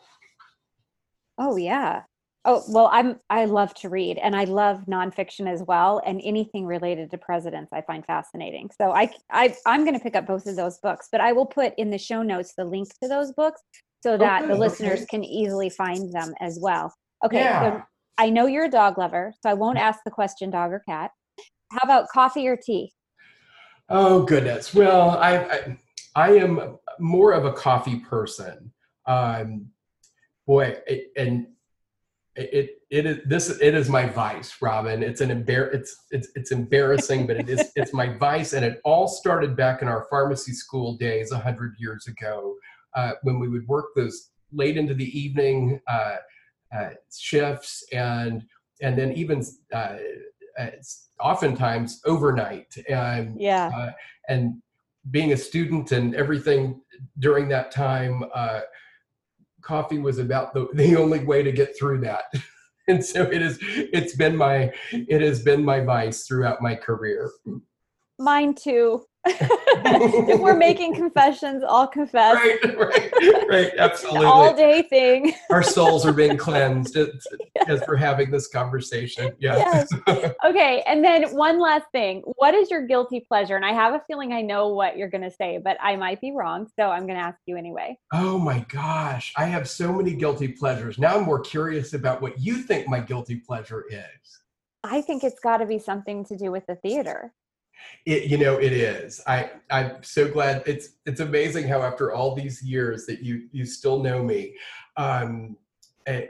[1.37, 2.03] Oh yeah.
[2.45, 6.65] Oh well, I'm I love to read and I love nonfiction as well, and anything
[6.65, 8.69] related to presidents I find fascinating.
[8.79, 11.45] So I I I'm going to pick up both of those books, but I will
[11.45, 13.61] put in the show notes the link to those books
[14.03, 15.07] so that the listeners okay.
[15.09, 16.93] can easily find them as well.
[17.25, 17.77] Okay, Yeah.
[17.77, 17.83] so
[18.17, 21.11] I know you're a dog lover, so I won't ask the question dog or cat.
[21.71, 22.91] How about coffee or tea?
[23.89, 24.73] Oh goodness.
[24.73, 25.77] Well, I I,
[26.19, 28.73] I am more of a coffee person.
[29.05, 29.67] Um,
[30.45, 31.47] boy, it, and
[32.35, 35.01] it it is this it is my vice, Robin.
[35.01, 38.81] It's an embar it's it's it's embarrassing, but it is it's my vice, and it
[38.83, 42.53] all started back in our pharmacy school days a hundred years ago,
[42.95, 46.17] uh, when we would work those late into the evening uh,
[46.77, 48.43] uh, shifts, and
[48.81, 49.41] and then even
[49.73, 49.95] uh,
[50.59, 50.71] uh,
[51.21, 53.71] oftentimes overnight, and Yeah.
[53.73, 53.91] uh,
[54.27, 54.61] and
[55.11, 56.81] being a student and everything
[57.19, 58.61] during that time, uh,
[59.61, 62.25] coffee was about the, the only way to get through that.
[62.87, 67.29] and so it is, it's been my, it has been my vice throughout my career.
[68.17, 69.05] Mine too.
[69.85, 72.35] if we're making confessions, I'll confess.
[72.35, 73.71] Right, right, right.
[73.77, 74.25] Absolutely.
[74.25, 75.33] All day thing.
[75.49, 77.09] Our souls are being cleansed as,
[77.67, 79.31] as we're having this conversation.
[79.39, 79.89] Yes.
[80.45, 80.83] Okay.
[80.87, 82.21] And then one last thing.
[82.37, 83.55] What is your guilty pleasure?
[83.55, 86.19] And I have a feeling I know what you're going to say, but I might
[86.21, 86.67] be wrong.
[86.79, 87.97] So I'm going to ask you anyway.
[88.13, 89.33] Oh my gosh.
[89.37, 90.97] I have so many guilty pleasures.
[90.97, 94.39] Now I'm more curious about what you think my guilty pleasure is.
[94.83, 97.33] I think it's got to be something to do with the theater.
[98.05, 99.21] It, you know, it is.
[99.27, 100.63] I, I'm so glad.
[100.65, 104.55] It's, it's amazing how after all these years that you, you still know me.
[104.97, 105.57] Um,
[106.05, 106.27] eh,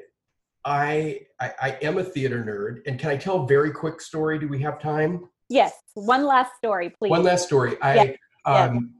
[0.65, 2.81] I, I, I am a theater nerd.
[2.87, 4.39] And can I tell a very quick story?
[4.39, 5.29] Do we have time?
[5.47, 5.73] Yes.
[5.93, 7.09] One last story, please.
[7.09, 7.77] One last story.
[7.81, 8.17] I, Yes.
[8.45, 8.93] um,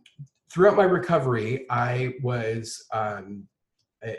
[0.51, 3.47] throughout my recovery, I was um,
[4.03, 4.15] eh,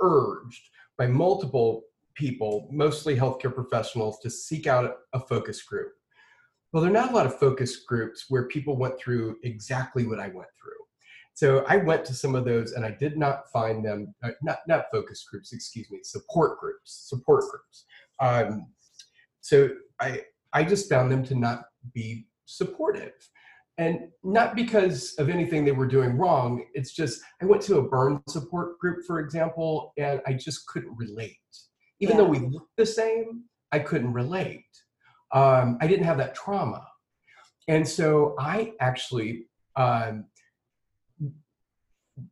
[0.00, 5.92] urged by multiple people, mostly healthcare professionals, to seek out a focus group.
[6.72, 10.18] Well, there are not a lot of focus groups where people went through exactly what
[10.18, 10.72] I went through.
[11.34, 14.58] So I went to some of those and I did not find them, uh, not,
[14.66, 17.84] not focus groups, excuse me, support groups, support groups.
[18.20, 18.66] Um,
[19.40, 19.70] so
[20.00, 23.12] I, I just found them to not be supportive.
[23.78, 26.64] And not because of anything they were doing wrong.
[26.74, 30.96] It's just, I went to a burn support group, for example, and I just couldn't
[30.96, 31.36] relate.
[32.00, 34.66] Even though we looked the same, I couldn't relate.
[35.32, 36.86] Um, I didn't have that trauma.
[37.68, 40.26] And so I actually um,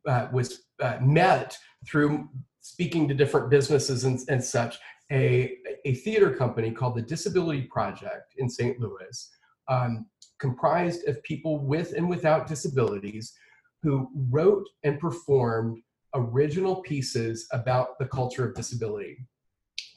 [0.07, 2.29] uh, was uh, met through
[2.61, 4.79] speaking to different businesses and, and such,
[5.11, 8.79] a, a theater company called the Disability Project in St.
[8.79, 9.31] Louis,
[9.69, 10.07] um,
[10.39, 13.33] comprised of people with and without disabilities
[13.83, 15.79] who wrote and performed
[16.15, 19.27] original pieces about the culture of disability.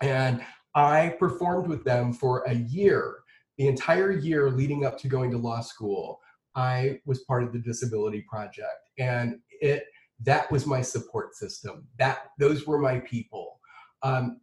[0.01, 0.43] And
[0.75, 3.15] I performed with them for a year,
[3.57, 6.19] the entire year leading up to going to law school.
[6.55, 9.85] I was part of the Disability Project, and it
[10.23, 11.87] that was my support system.
[11.97, 13.59] That those were my people,
[14.01, 14.39] um,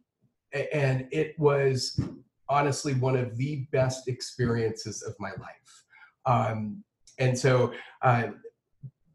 [0.73, 1.99] and it was
[2.49, 5.83] honestly one of the best experiences of my life.
[6.25, 6.83] Um,
[7.17, 8.27] and so, uh,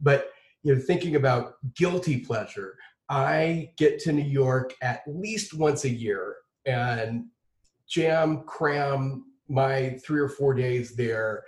[0.01, 0.31] but
[0.63, 2.77] you know, thinking about guilty pleasure,
[3.09, 6.37] I get to New York at least once a year
[6.67, 7.27] and
[7.89, 11.45] jam cram my three or four days there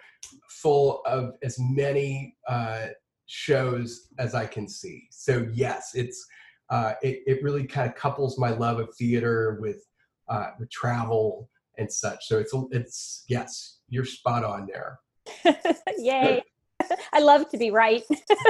[0.48, 2.86] full of as many uh,
[3.26, 5.08] shows as I can see.
[5.10, 6.26] So yes, it's
[6.70, 9.84] uh, it, it really kind of couples my love of theater with
[10.28, 11.48] uh, with travel
[11.78, 12.26] and such.
[12.26, 15.00] So it's it's yes, you're spot on there.
[15.98, 16.42] Yay.
[17.12, 18.04] I love to be right.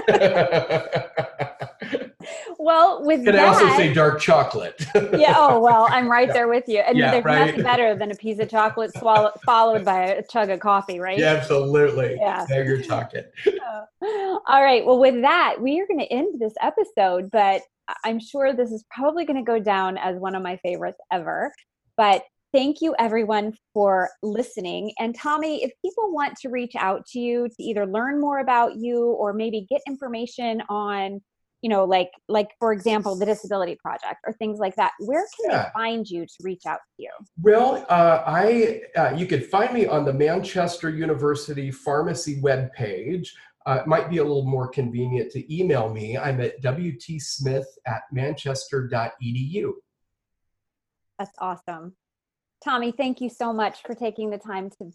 [2.59, 4.85] well, with Can that, I also say dark chocolate?
[4.95, 5.35] yeah.
[5.37, 6.81] Oh well, I'm right there with you.
[6.81, 7.47] And Yeah, there's right.
[7.47, 11.19] nothing better than a piece of chocolate swallow, followed by a chug of coffee, right?
[11.19, 12.17] Yeah, absolutely.
[12.21, 12.45] Yeah.
[12.49, 13.23] Now you're talking.
[14.03, 14.85] All right.
[14.85, 17.63] Well, with that, we are going to end this episode, but
[18.05, 21.53] I'm sure this is probably going to go down as one of my favorites ever.
[21.97, 24.93] But thank you, everyone, for listening.
[24.99, 28.77] And Tommy, if people want to reach out to you to either learn more about
[28.77, 31.21] you or maybe get information on,
[31.63, 35.51] you know, like like for example, the Disability Project or things like that, where can
[35.51, 35.63] Yeah.
[35.65, 37.11] they find you to reach out to you?
[37.43, 43.29] Well, uh, I uh, you could find me on the Manchester University Pharmacy webpage.
[43.67, 46.17] Uh, it might be a little more convenient to email me.
[46.17, 49.73] I'm at wtsmith at manchester.edu.
[51.19, 51.95] That's awesome.
[52.65, 54.91] Tommy, thank you so much for taking the time to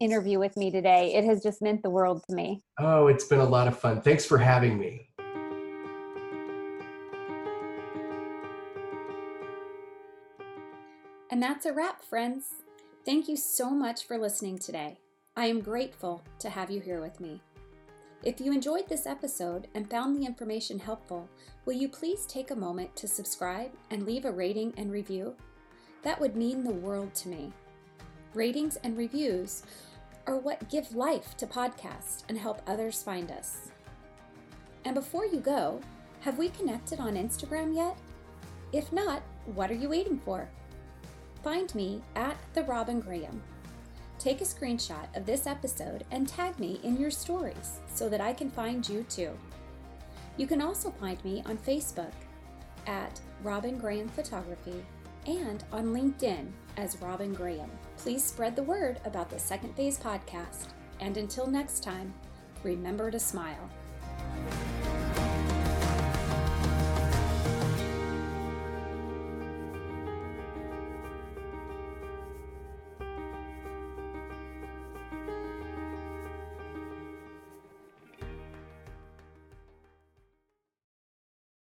[0.00, 1.14] interview with me today.
[1.14, 2.62] It has just meant the world to me.
[2.78, 4.00] Oh, it's been a lot of fun.
[4.00, 5.08] Thanks for having me.
[11.30, 12.54] And that's a wrap, friends.
[13.04, 14.98] Thank you so much for listening today.
[15.36, 17.40] I am grateful to have you here with me.
[18.22, 21.28] If you enjoyed this episode and found the information helpful,
[21.64, 25.34] will you please take a moment to subscribe and leave a rating and review?
[26.02, 27.52] That would mean the world to me.
[28.32, 29.64] Ratings and reviews
[30.28, 33.70] are what give life to podcasts and help others find us.
[34.84, 35.80] And before you go,
[36.20, 37.96] have we connected on Instagram yet?
[38.72, 39.22] If not,
[39.54, 40.48] what are you waiting for?
[41.46, 43.40] Find me at the Robin Graham.
[44.18, 48.32] Take a screenshot of this episode and tag me in your stories so that I
[48.32, 49.30] can find you too.
[50.38, 52.10] You can also find me on Facebook
[52.88, 54.84] at Robin Graham Photography
[55.28, 57.70] and on LinkedIn as Robin Graham.
[57.96, 60.70] Please spread the word about the Second Phase podcast.
[60.98, 62.12] And until next time,
[62.64, 63.70] remember to smile.